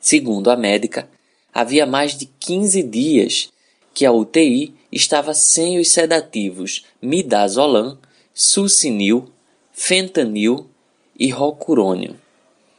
[0.00, 1.08] Segundo a médica,
[1.54, 3.52] havia mais de 15 dias
[3.94, 7.96] que a UTI estava sem os sedativos midazolam,
[8.34, 9.30] succinil,
[9.72, 10.68] fentanil
[11.16, 12.16] e rocurônio.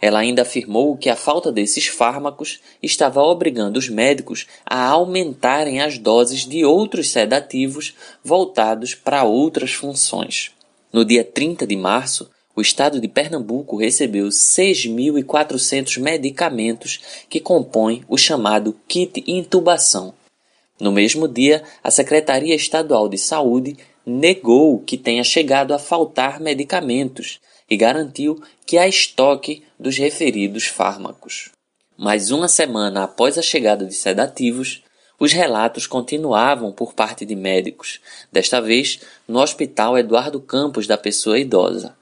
[0.02, 5.98] Ela ainda afirmou que a falta desses fármacos estava obrigando os médicos a aumentarem as
[5.98, 10.52] doses de outros sedativos voltados para outras funções.
[10.92, 17.00] No dia 30 de março, o estado de Pernambuco recebeu 6.400 medicamentos
[17.30, 20.14] que compõem o chamado kit intubação.
[20.80, 27.40] No mesmo dia, a Secretaria Estadual de Saúde negou que tenha chegado a faltar medicamentos
[27.70, 31.50] e garantiu que há estoque dos referidos fármacos.
[31.98, 34.84] Mais uma semana após a chegada de sedativos,
[35.18, 38.02] os relatos continuavam por parte de médicos,
[38.32, 41.96] desta vez no Hospital Eduardo Campos da Pessoa Idosa.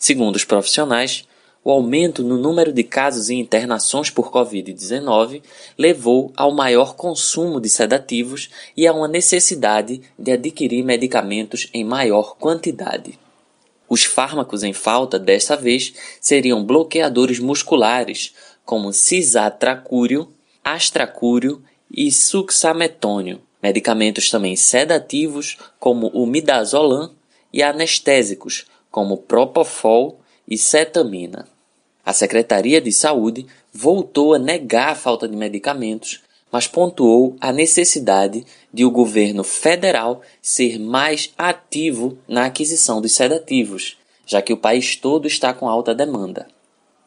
[0.00, 1.28] Segundo os profissionais,
[1.62, 5.42] o aumento no número de casos e internações por Covid-19
[5.76, 12.34] levou ao maior consumo de sedativos e a uma necessidade de adquirir medicamentos em maior
[12.36, 13.18] quantidade.
[13.86, 18.32] Os fármacos em falta dessa vez seriam bloqueadores musculares,
[18.64, 20.32] como cisatracúrio,
[20.64, 21.62] astracúrio
[21.94, 27.10] e suxametônio, medicamentos também sedativos, como o midazolam,
[27.52, 31.46] e anestésicos, como propofol e cetamina.
[32.04, 38.44] A Secretaria de Saúde voltou a negar a falta de medicamentos, mas pontuou a necessidade
[38.72, 44.96] de o governo federal ser mais ativo na aquisição dos sedativos, já que o país
[44.96, 46.48] todo está com alta demanda.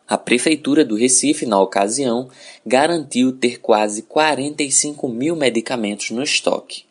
[0.08, 2.30] A Prefeitura do Recife, na ocasião,
[2.66, 6.86] garantiu ter quase 45 mil medicamentos no estoque.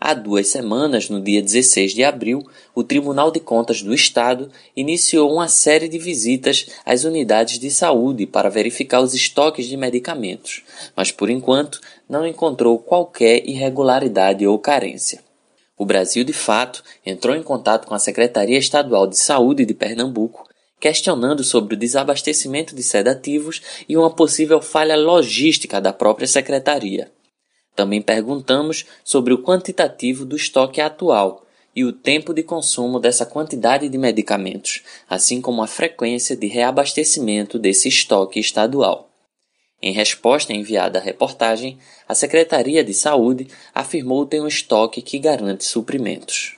[0.00, 5.32] Há duas semanas, no dia 16 de abril, o Tribunal de Contas do Estado iniciou
[5.32, 10.62] uma série de visitas às unidades de saúde para verificar os estoques de medicamentos,
[10.94, 15.20] mas por enquanto não encontrou qualquer irregularidade ou carência.
[15.76, 20.48] O Brasil, de fato, entrou em contato com a Secretaria Estadual de Saúde de Pernambuco
[20.80, 27.10] questionando sobre o desabastecimento de sedativos e uma possível falha logística da própria secretaria.
[27.78, 33.88] Também perguntamos sobre o quantitativo do estoque atual e o tempo de consumo dessa quantidade
[33.88, 39.08] de medicamentos, assim como a frequência de reabastecimento desse estoque estadual.
[39.80, 45.62] Em resposta enviada à reportagem, a Secretaria de Saúde afirmou ter um estoque que garante
[45.62, 46.56] suprimentos.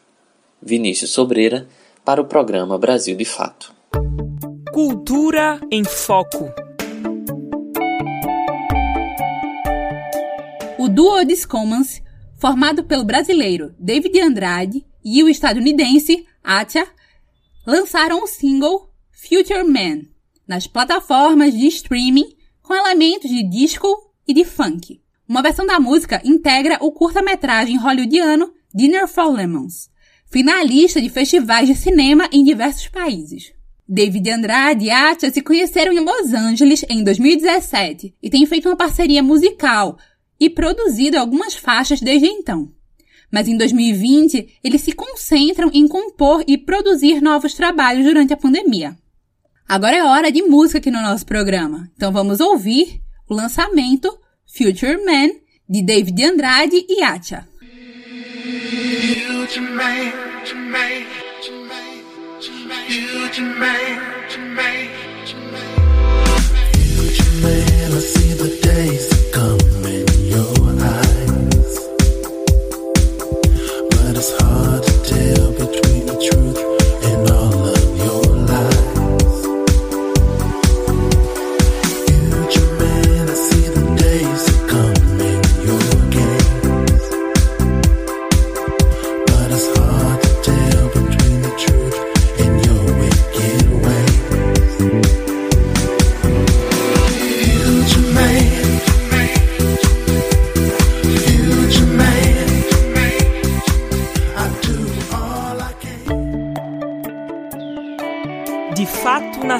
[0.62, 1.68] Vinícius Sobreira,
[2.02, 3.74] para o programa Brasil de Fato.
[4.72, 6.50] Cultura em Foco.
[10.90, 12.02] Duo Discommons,
[12.38, 16.86] formado pelo brasileiro David Andrade e o estadunidense Atia,
[17.66, 20.02] lançaram o single Future Man
[20.46, 23.88] nas plataformas de streaming com elementos de disco
[24.26, 25.00] e de funk.
[25.28, 29.88] Uma versão da música integra o curta-metragem hollywoodiano Dinner for Lemons,
[30.30, 33.52] finalista de festivais de cinema em diversos países.
[33.88, 38.76] David Andrade e Atia se conheceram em Los Angeles em 2017 e têm feito uma
[38.76, 39.98] parceria musical
[40.40, 42.72] e produzido algumas faixas desde então.
[43.30, 48.96] Mas em 2020, eles se concentram em compor e produzir novos trabalhos durante a pandemia.
[49.68, 54.96] Agora é hora de música aqui no nosso programa, então vamos ouvir o lançamento Future
[55.04, 55.28] Man
[55.68, 57.04] de David Andrade e
[67.40, 69.79] man, I see the days that come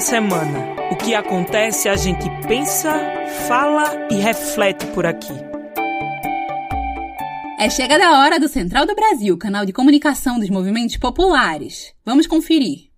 [0.01, 0.75] semana.
[0.91, 2.91] O que acontece a gente pensa,
[3.47, 5.33] fala e reflete por aqui.
[7.59, 11.93] É chegada a hora do Central do Brasil, canal de comunicação dos movimentos populares.
[12.03, 12.90] Vamos conferir.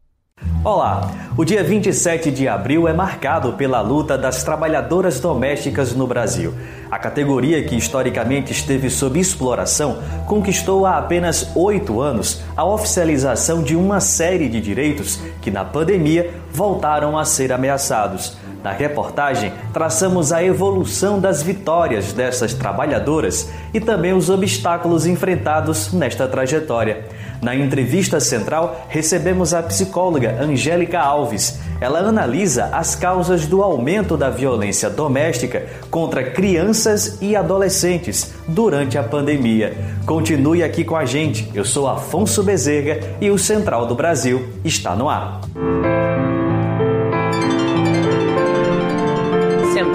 [0.66, 1.12] Olá!
[1.36, 6.54] O dia 27 de abril é marcado pela luta das trabalhadoras domésticas no Brasil.
[6.90, 13.76] A categoria que historicamente esteve sob exploração conquistou há apenas oito anos a oficialização de
[13.76, 18.38] uma série de direitos que, na pandemia, voltaram a ser ameaçados.
[18.64, 26.28] Na reportagem, traçamos a evolução das vitórias dessas trabalhadoras e também os obstáculos enfrentados nesta
[26.30, 27.06] trajetória.
[27.42, 31.60] Na entrevista central, recebemos a psicóloga Angélica Alves.
[31.82, 39.04] Ela analisa as causas do aumento da violência doméstica contra crianças e adolescentes durante a
[39.04, 39.76] pandemia.
[40.06, 41.52] Continue aqui com a gente.
[41.54, 45.42] Eu sou Afonso Bezerra e o Central do Brasil está no ar.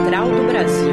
[0.08, 0.92] Central do Brasil.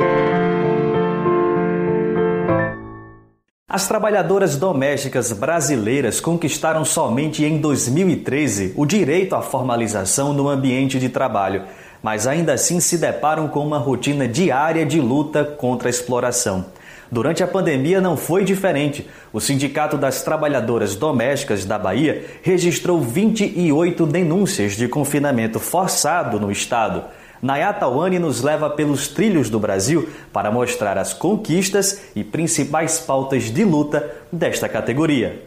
[3.69, 11.07] As trabalhadoras domésticas brasileiras conquistaram somente em 2013 o direito à formalização no ambiente de
[11.07, 11.63] trabalho,
[12.03, 16.65] mas ainda assim se deparam com uma rotina diária de luta contra a exploração.
[17.09, 19.09] Durante a pandemia não foi diferente.
[19.31, 27.05] O Sindicato das Trabalhadoras Domésticas da Bahia registrou 28 denúncias de confinamento forçado no estado.
[27.45, 33.51] Nayata Wani nos leva pelos trilhos do Brasil para mostrar as conquistas e principais pautas
[33.51, 35.43] de luta desta categoria.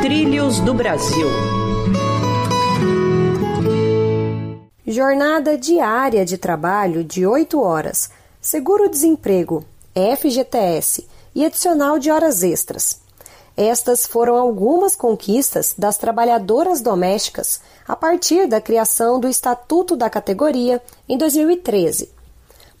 [0.00, 1.28] Trilhos do Brasil.
[4.86, 8.10] Jornada diária de trabalho de 8 horas,
[8.40, 9.62] seguro-desemprego,
[9.94, 13.03] FGTS e adicional de horas extras.
[13.56, 20.82] Estas foram algumas conquistas das trabalhadoras domésticas a partir da criação do Estatuto da categoria
[21.08, 22.10] em 2013.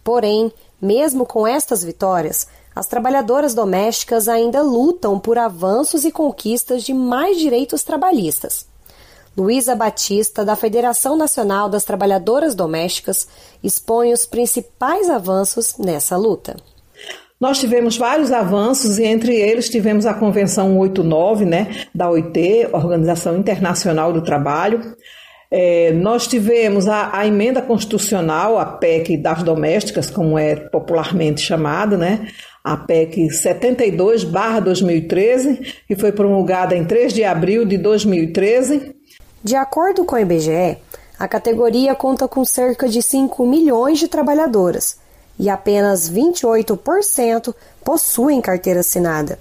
[0.02, 0.52] Porém,
[0.82, 7.38] mesmo com estas vitórias, as trabalhadoras domésticas ainda lutam por avanços e conquistas de mais
[7.38, 8.66] direitos trabalhistas.
[9.36, 13.28] Luísa Batista, da Federação Nacional das Trabalhadoras Domésticas,
[13.62, 16.56] expõe os principais avanços nessa luta.
[17.44, 23.36] Nós tivemos vários avanços e entre eles tivemos a Convenção 89, né, da OIT, Organização
[23.36, 24.96] Internacional do Trabalho.
[25.50, 31.98] É, nós tivemos a, a, emenda constitucional, a PEC das domésticas, como é popularmente chamada,
[31.98, 32.28] né?
[32.64, 38.96] a PEC 72-2013, que foi promulgada em 3 de abril de 2013.
[39.44, 40.78] De acordo com o IBGE,
[41.18, 45.03] a categoria conta com cerca de 5 milhões de trabalhadoras
[45.38, 47.54] e apenas 28%
[47.84, 49.38] possuem carteira assinada.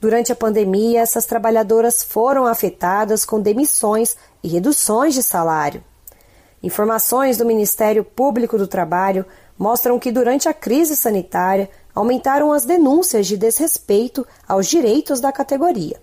[0.00, 5.82] Durante a pandemia, essas trabalhadoras foram afetadas com demissões e reduções de salário.
[6.62, 9.24] Informações do Ministério Público do Trabalho
[9.58, 16.00] mostram que durante a crise sanitária aumentaram as denúncias de desrespeito aos direitos da categoria.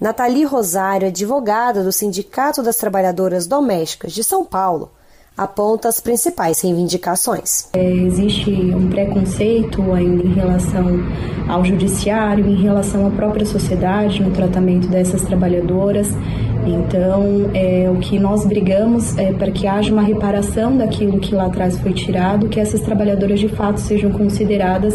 [0.00, 4.92] Nathalie Rosário, advogada do Sindicato das Trabalhadoras Domésticas de São Paulo,
[5.38, 7.68] aponta as principais reivindicações.
[7.72, 10.84] É, existe um preconceito ainda em relação
[11.48, 16.08] ao judiciário, em relação à própria sociedade no tratamento dessas trabalhadoras.
[16.66, 21.46] Então, é, o que nós brigamos é para que haja uma reparação daquilo que lá
[21.46, 24.94] atrás foi tirado, que essas trabalhadoras de fato sejam consideradas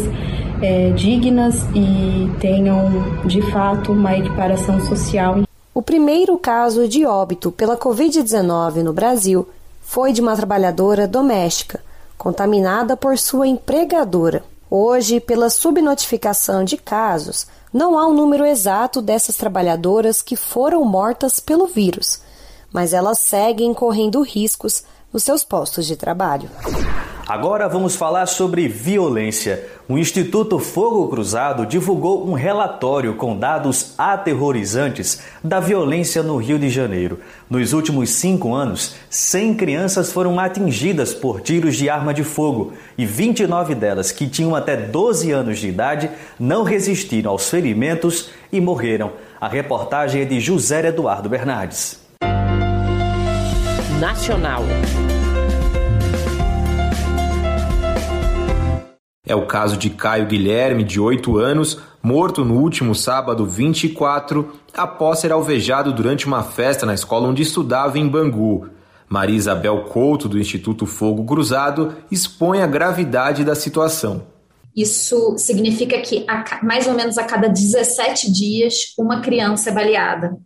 [0.62, 2.86] é, dignas e tenham
[3.24, 5.42] de fato uma equiparação social.
[5.74, 9.48] O primeiro caso de óbito pela Covid-19 no Brasil
[9.84, 11.80] foi de uma trabalhadora doméstica,
[12.18, 14.42] contaminada por sua empregadora.
[14.68, 21.38] Hoje, pela subnotificação de casos, não há um número exato dessas trabalhadoras que foram mortas
[21.38, 22.20] pelo vírus,
[22.72, 24.82] mas elas seguem correndo riscos
[25.14, 26.50] nos seus postos de trabalho.
[27.26, 29.66] Agora vamos falar sobre violência.
[29.88, 36.68] O Instituto Fogo Cruzado divulgou um relatório com dados aterrorizantes da violência no Rio de
[36.68, 37.20] Janeiro.
[37.48, 43.06] Nos últimos cinco anos, 100 crianças foram atingidas por tiros de arma de fogo e
[43.06, 49.12] 29 delas, que tinham até 12 anos de idade, não resistiram aos ferimentos e morreram.
[49.40, 52.04] A reportagem é de José Eduardo Bernardes.
[53.98, 54.64] Nacional.
[59.26, 65.20] É o caso de Caio Guilherme, de 8 anos, morto no último sábado 24, após
[65.20, 68.68] ser alvejado durante uma festa na escola onde estudava em Bangu.
[69.08, 74.26] Maria Isabel Couto, do Instituto Fogo Cruzado, expõe a gravidade da situação.
[74.76, 80.36] Isso significa que a, mais ou menos a cada 17 dias uma criança é baleada.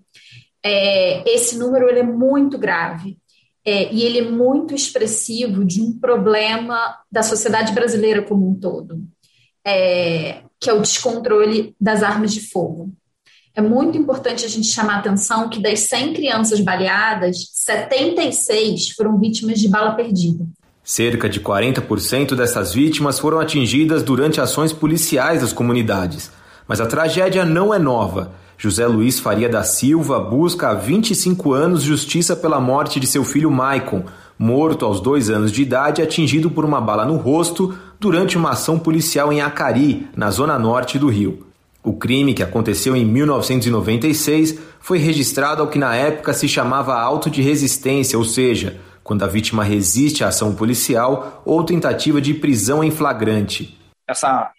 [0.63, 3.17] É, esse número ele é muito grave
[3.69, 9.05] é, e ele é muito expressivo de um problema da sociedade brasileira como um todo,
[9.63, 12.91] é, que é o descontrole das armas de fogo.
[13.55, 19.21] É muito importante a gente chamar a atenção que das 100 crianças baleadas, 76 foram
[19.21, 20.47] vítimas de bala perdida.
[20.83, 26.31] Cerca de 40% dessas vítimas foram atingidas durante ações policiais das comunidades.
[26.67, 31.81] Mas a tragédia não é nova José Luiz Faria da Silva busca há 25 anos
[31.81, 34.03] justiça pela morte de seu filho Maicon,
[34.37, 38.77] morto aos dois anos de idade, atingido por uma bala no rosto durante uma ação
[38.77, 41.47] policial em Acari, na zona norte do Rio.
[41.85, 47.31] O crime, que aconteceu em 1996, foi registrado ao que na época se chamava auto
[47.31, 52.83] de resistência, ou seja, quando a vítima resiste à ação policial ou tentativa de prisão
[52.83, 53.79] em flagrante.
[54.09, 54.51] Essa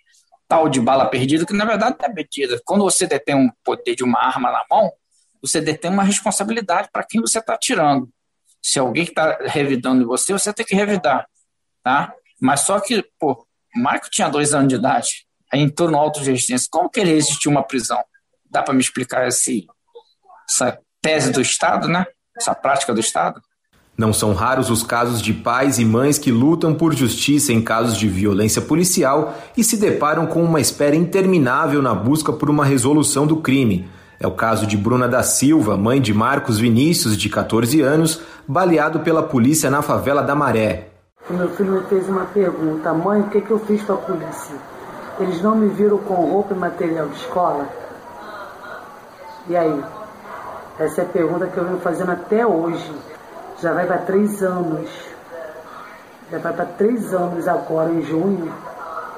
[0.49, 2.59] tal de bala perdida, que na verdade não é perdida.
[2.65, 4.91] Quando você detém um poder de uma arma na mão,
[5.39, 8.09] você detém uma responsabilidade para quem você está tirando.
[8.61, 11.27] Se alguém está revidando em você, você tem que revidar.
[11.83, 12.13] Tá?
[12.41, 13.45] Mas só que, pô,
[13.75, 16.67] o Marco tinha dois anos de idade, aí entrou no auto de resistência.
[16.69, 18.03] Como que ele resistiu uma prisão?
[18.49, 19.67] Dá para me explicar esse,
[20.49, 22.07] essa tese do Estado, né?
[22.35, 23.39] Essa prática do Estado?
[23.99, 27.97] Não são raros os casos de pais e mães que lutam por justiça em casos
[27.97, 33.27] de violência policial e se deparam com uma espera interminável na busca por uma resolução
[33.27, 33.89] do crime.
[34.17, 39.01] É o caso de Bruna da Silva, mãe de Marcos Vinícius, de 14 anos, baleado
[39.01, 40.87] pela polícia na favela da Maré.
[41.29, 43.97] O meu filho me fez uma pergunta: Mãe, o que, que eu fiz para a
[43.97, 44.55] polícia?
[45.19, 47.67] Eles não me viram com roupa e material de escola?
[49.49, 49.83] E aí?
[50.79, 52.89] Essa é a pergunta que eu venho fazendo até hoje.
[53.61, 54.89] Já vai para três anos.
[56.31, 58.53] Já vai para três anos agora, em junho,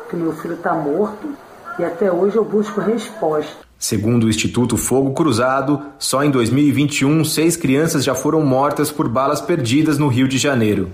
[0.10, 1.30] que meu filho está morto.
[1.78, 3.58] E até hoje eu busco resposta.
[3.78, 9.42] Segundo o Instituto Fogo Cruzado, só em 2021, seis crianças já foram mortas por balas
[9.42, 10.89] perdidas no Rio de Janeiro.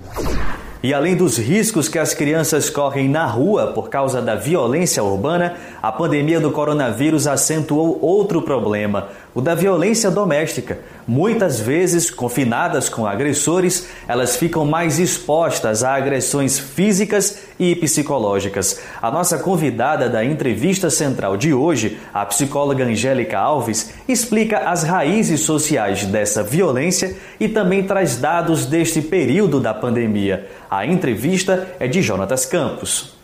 [0.80, 5.56] E além dos riscos que as crianças correm na rua por causa da violência urbana,
[5.82, 10.78] a pandemia do coronavírus acentuou outro problema: o da violência doméstica.
[11.06, 18.80] Muitas vezes, confinadas com agressores, elas ficam mais expostas a agressões físicas e psicológicas.
[19.00, 25.40] A nossa convidada da entrevista central de hoje, a psicóloga Angélica Alves, explica as raízes
[25.40, 30.46] sociais dessa violência e também traz dados deste período da pandemia.
[30.70, 33.16] A entrevista é de Jonatas Campos.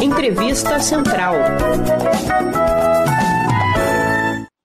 [0.00, 1.34] Entrevista Central.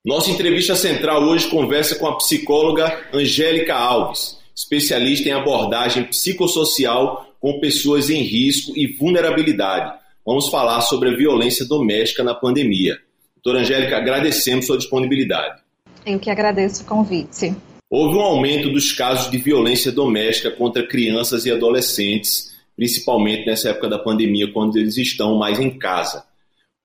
[0.06, 7.60] Nossa entrevista central hoje conversa com a psicóloga Angélica Alves, especialista em abordagem psicossocial com
[7.60, 10.00] pessoas em risco e vulnerabilidade.
[10.26, 12.98] Vamos falar sobre a violência doméstica na pandemia.
[13.44, 15.60] Doutora Angélica, agradecemos sua disponibilidade.
[16.06, 17.54] Eu que agradeço o convite.
[17.90, 23.90] Houve um aumento dos casos de violência doméstica contra crianças e adolescentes, principalmente nessa época
[23.90, 26.24] da pandemia, quando eles estão mais em casa.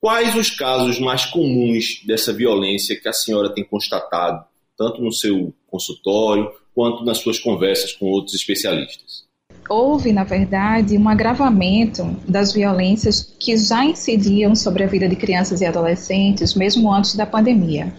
[0.04, 4.44] Quais os casos mais comuns dessa violência que a senhora tem constatado,
[4.76, 9.24] tanto no seu consultório quanto nas suas conversas com outros especialistas?
[9.66, 15.62] Houve, na verdade, um agravamento das violências que já incidiam sobre a vida de crianças
[15.62, 17.90] e adolescentes, mesmo antes da pandemia.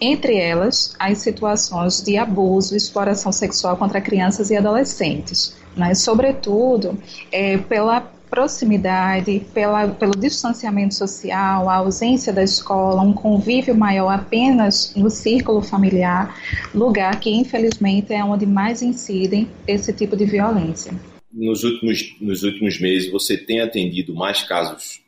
[0.00, 6.98] Entre elas, as situações de abuso e exploração sexual contra crianças e adolescentes, mas, sobretudo,
[7.30, 8.00] é, pela
[8.30, 15.60] proximidade, pela, pelo distanciamento social, a ausência da escola, um convívio maior apenas no círculo
[15.60, 16.34] familiar,
[16.72, 20.94] lugar que infelizmente é onde mais incidem esse tipo de violência.
[21.32, 25.00] Nos últimos, nos últimos meses, você tem atendido mais casos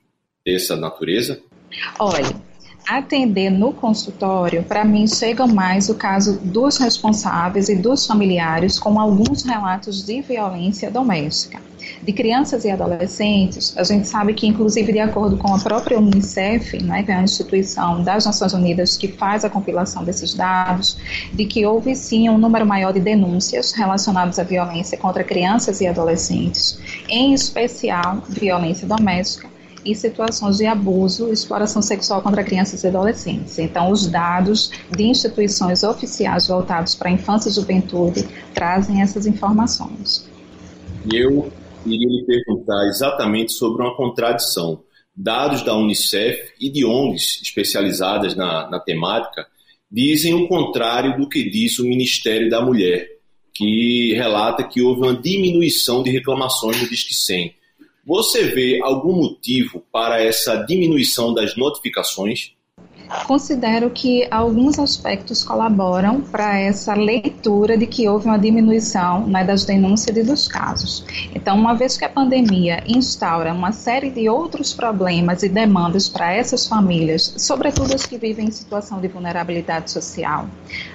[0.44, 1.40] dessa natureza?
[1.98, 2.34] Olha,
[2.86, 8.98] atender no consultório, para mim chega mais o caso dos responsáveis e dos familiares com
[8.98, 11.60] alguns relatos de violência doméstica.
[12.02, 16.82] De crianças e adolescentes, a gente sabe que, inclusive, de acordo com a própria Unicef,
[16.82, 20.98] né, que é a instituição das Nações Unidas que faz a compilação desses dados,
[21.32, 25.86] de que houve sim um número maior de denúncias relacionadas à violência contra crianças e
[25.86, 26.78] adolescentes,
[27.08, 29.52] em especial violência doméstica
[29.84, 33.58] e situações de abuso e exploração sexual contra crianças e adolescentes.
[33.58, 40.28] Então, os dados de instituições oficiais voltados para a infância e juventude trazem essas informações.
[41.12, 41.52] Eu
[41.84, 44.82] iria lhe perguntar exatamente sobre uma contradição.
[45.14, 49.46] Dados da Unicef e de ONGs especializadas na, na temática
[49.90, 53.08] dizem o contrário do que diz o Ministério da Mulher,
[53.52, 57.54] que relata que houve uma diminuição de reclamações no Disque 100
[58.04, 62.52] você vê algum motivo para essa diminuição das notificações?
[63.26, 69.64] Considero que alguns aspectos colaboram para essa leitura de que houve uma diminuição né, das
[69.64, 71.04] denúncias e dos casos.
[71.34, 76.32] Então, uma vez que a pandemia instaura uma série de outros problemas e demandas para
[76.32, 80.46] essas famílias, sobretudo as que vivem em situação de vulnerabilidade social,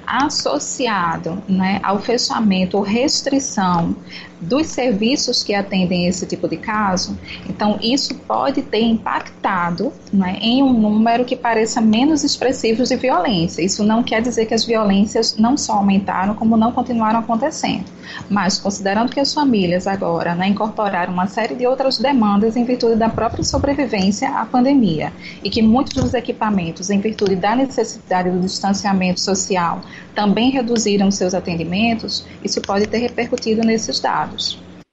[0.06, 3.96] associado né, ao fechamento ou restrição
[4.40, 7.18] dos serviços que atendem esse tipo de caso,
[7.50, 13.62] então isso pode ter impactado né, em um número que pareça menos expressivo de violência.
[13.62, 17.86] Isso não quer dizer que as violências não só aumentaram, como não continuaram acontecendo.
[18.30, 22.96] Mas considerando que as famílias agora né, incorporaram uma série de outras demandas em virtude
[22.96, 25.12] da própria sobrevivência à pandemia
[25.44, 29.82] e que muitos dos equipamentos, em virtude da necessidade do distanciamento social,
[30.16, 34.27] também reduziram seus atendimentos, isso pode ter repercutido nesses dados.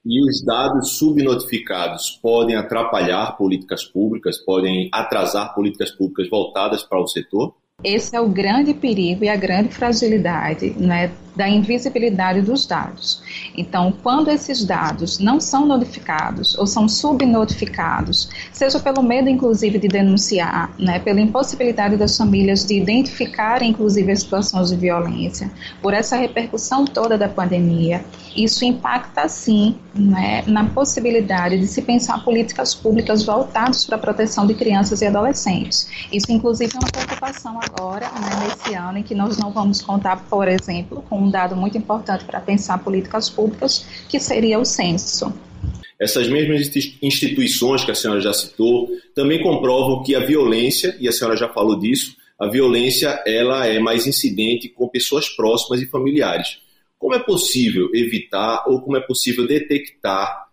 [0.07, 7.07] E os dados subnotificados podem atrapalhar políticas públicas, podem atrasar políticas públicas voltadas para o
[7.07, 7.55] setor?
[7.83, 13.23] Esse é o grande perigo e a grande fragilidade né, da invisibilidade dos dados.
[13.57, 19.89] Então, quando esses dados não são notificados ou são subnotificados, seja pelo medo, inclusive, de
[19.89, 25.51] denunciar, né, pela impossibilidade das famílias de identificarem, inclusive, as situações de violência,
[25.83, 28.05] por essa repercussão toda da pandemia,
[28.37, 34.47] isso impacta, sim, né, na possibilidade de se pensar políticas públicas voltadas para a proteção
[34.47, 35.89] de crianças e adolescentes.
[36.13, 40.25] Isso, inclusive, é uma preocupação agora, né, nesse ano, em que nós não vamos contar,
[40.29, 45.33] por exemplo, com um dado muito importante para pensar políticas públicas, que seria o censo.
[45.99, 46.71] Essas mesmas
[47.01, 51.49] instituições que a senhora já citou também comprovam que a violência, e a senhora já
[51.49, 56.59] falou disso, a violência ela é mais incidente com pessoas próximas e familiares.
[56.99, 60.45] Como é possível evitar ou como é possível detectar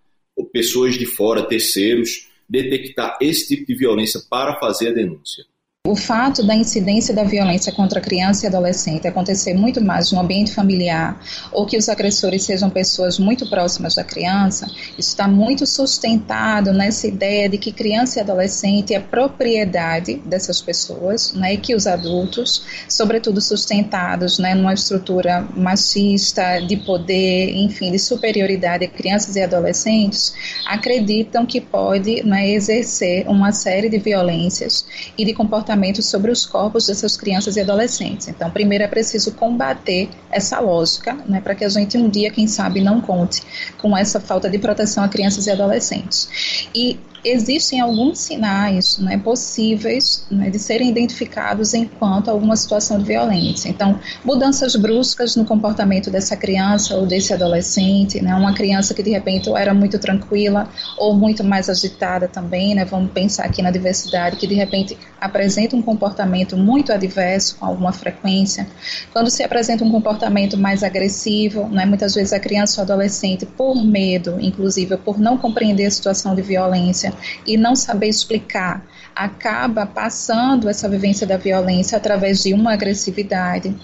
[0.51, 5.45] pessoas de fora, terceiros, detectar esse tipo de violência para fazer a denúncia?
[5.87, 10.53] O fato da incidência da violência contra criança e adolescente acontecer muito mais no ambiente
[10.53, 11.19] familiar
[11.51, 17.49] ou que os agressores sejam pessoas muito próximas da criança, está muito sustentado nessa ideia
[17.49, 23.41] de que criança e adolescente é propriedade dessas pessoas, né, e que os adultos, sobretudo
[23.41, 30.31] sustentados, né, numa estrutura machista de poder, enfim, de superioridade a crianças e adolescentes,
[30.67, 34.85] acreditam que pode né, exercer uma série de violências
[35.17, 35.70] e de comportamentos
[36.01, 38.27] sobre os corpos dessas crianças e adolescentes.
[38.27, 42.47] Então, primeiro é preciso combater essa lógica, né, para que a gente um dia, quem
[42.47, 43.41] sabe, não conte
[43.77, 46.69] com essa falta de proteção a crianças e adolescentes.
[46.73, 53.69] E existem alguns sinais né, possíveis né, de serem identificados enquanto alguma situação de violência.
[53.69, 59.11] Então, mudanças bruscas no comportamento dessa criança ou desse adolescente, né, uma criança que de
[59.11, 64.37] repente era muito tranquila ou muito mais agitada também, né, vamos pensar aqui na diversidade,
[64.37, 68.67] que de repente apresenta um comportamento muito adverso com alguma frequência.
[69.13, 73.75] Quando se apresenta um comportamento mais agressivo, né, muitas vezes a criança ou adolescente, por
[73.83, 77.10] medo, inclusive por não compreender a situação de violência,
[77.45, 78.85] e não saber explicar
[79.15, 83.75] acaba passando essa vivência da violência através de uma agressividade,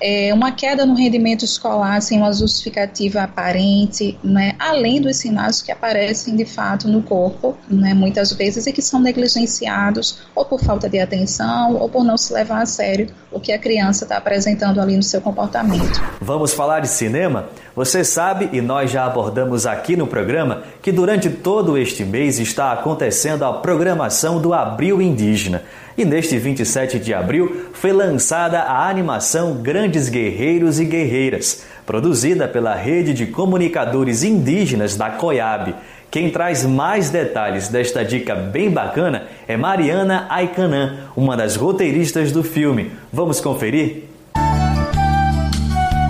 [0.00, 5.70] é, uma queda no rendimento escolar sem uma justificativa aparente, né, além dos sinais que
[5.70, 10.88] aparecem de fato no corpo, né, muitas vezes, e que são negligenciados ou por falta
[10.88, 14.80] de atenção ou por não se levar a sério o que a criança está apresentando
[14.80, 16.02] ali no seu comportamento.
[16.20, 17.46] Vamos falar de cinema?
[17.76, 22.72] Você sabe, e nós já abordamos aqui no programa, que durante todo este mês está
[22.72, 25.62] acontecendo a programação do Abril Indígena.
[25.96, 32.74] E neste 27 de abril foi lançada a animação Grandes Guerreiros e Guerreiras, produzida pela
[32.74, 35.74] Rede de Comunicadores Indígenas da COIAB.
[36.10, 42.42] Quem traz mais detalhes desta dica bem bacana é Mariana Aicanã, uma das roteiristas do
[42.42, 42.90] filme.
[43.12, 44.08] Vamos conferir?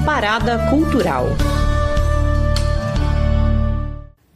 [0.03, 1.27] Parada Cultural.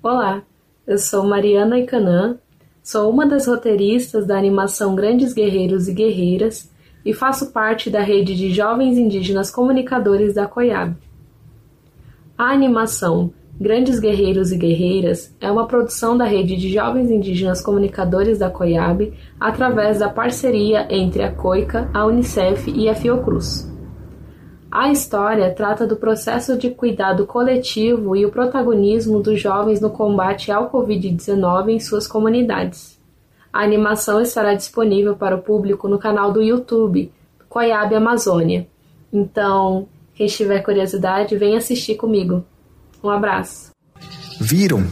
[0.03, 0.43] Olá,
[0.87, 2.37] eu sou Mariana Icanã,
[2.83, 6.71] sou uma das roteiristas da animação Grandes Guerreiros e Guerreiras
[7.07, 10.95] e faço parte da rede de jovens indígenas comunicadores da COIAB.
[12.37, 18.39] A animação Grandes Guerreiros e Guerreiras é uma produção da rede de jovens indígenas comunicadores
[18.39, 23.73] da COIAB através da parceria entre a COICA, a Unicef e a Fiocruz.
[24.69, 30.51] A história trata do processo de cuidado coletivo e o protagonismo dos jovens no combate
[30.51, 33.01] ao Covid-19 em suas comunidades.
[33.53, 37.13] A animação estará disponível para o público no canal do YouTube
[37.49, 38.67] Coiabe Amazônia.
[39.13, 42.45] Então, quem tiver curiosidade, vem assistir comigo.
[43.05, 43.71] Um abraço.
[44.41, 44.83] Viram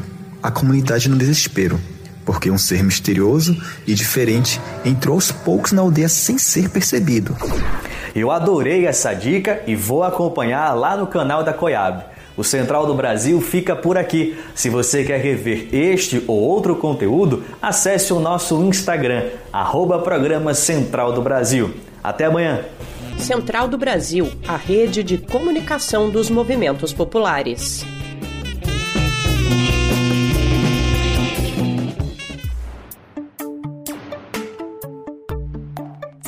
[0.42, 1.80] a comunidade no desespero,
[2.26, 3.56] porque um ser misterioso
[3.86, 7.34] e diferente entrou aos poucos na aldeia sem ser percebido.
[8.14, 12.04] Eu adorei essa dica e vou acompanhar lá no canal da Coiab.
[12.36, 14.38] O Central do Brasil fica por aqui.
[14.54, 21.14] Se você quer rever este ou outro conteúdo, acesse o nosso Instagram, arroba Programa Central
[21.14, 21.72] do Brasil.
[22.04, 22.60] Até amanhã!
[23.18, 27.84] Central do Brasil, a rede de comunicação dos movimentos populares.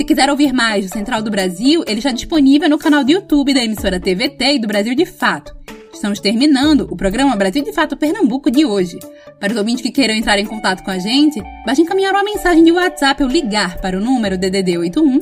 [0.05, 3.55] Se quiser ouvir mais do Central do Brasil, ele está disponível no canal do YouTube
[3.55, 5.57] da emissora TVT e do Brasil de Fato.
[5.95, 8.99] Estamos terminando o programa Brasil de Fato Pernambuco de hoje.
[9.41, 12.63] Para os ouvintes que queiram entrar em contato com a gente, basta encaminhar uma mensagem
[12.63, 15.21] de WhatsApp ou ligar para o número DDD 81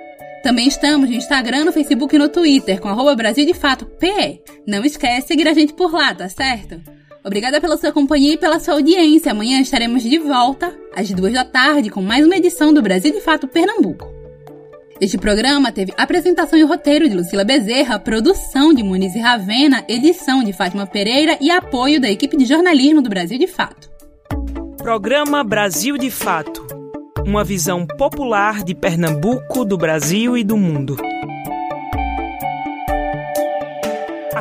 [0.43, 4.41] Também estamos no Instagram, no Facebook e no Twitter com brasildefatope.
[4.65, 6.81] Não esquece de seguir a gente por lá, tá certo?
[7.23, 9.31] Obrigada pela sua companhia e pela sua audiência.
[9.31, 13.21] Amanhã estaremos de volta às duas da tarde com mais uma edição do Brasil de
[13.21, 14.20] Fato Pernambuco.
[15.01, 20.43] Este programa teve apresentação e roteiro de Lucila Bezerra, produção de Muniz e Ravena, edição
[20.43, 23.89] de Fátima Pereira e apoio da equipe de jornalismo do Brasil de Fato.
[24.77, 26.67] Programa Brasil de Fato.
[27.25, 30.95] Uma visão popular de Pernambuco, do Brasil e do mundo.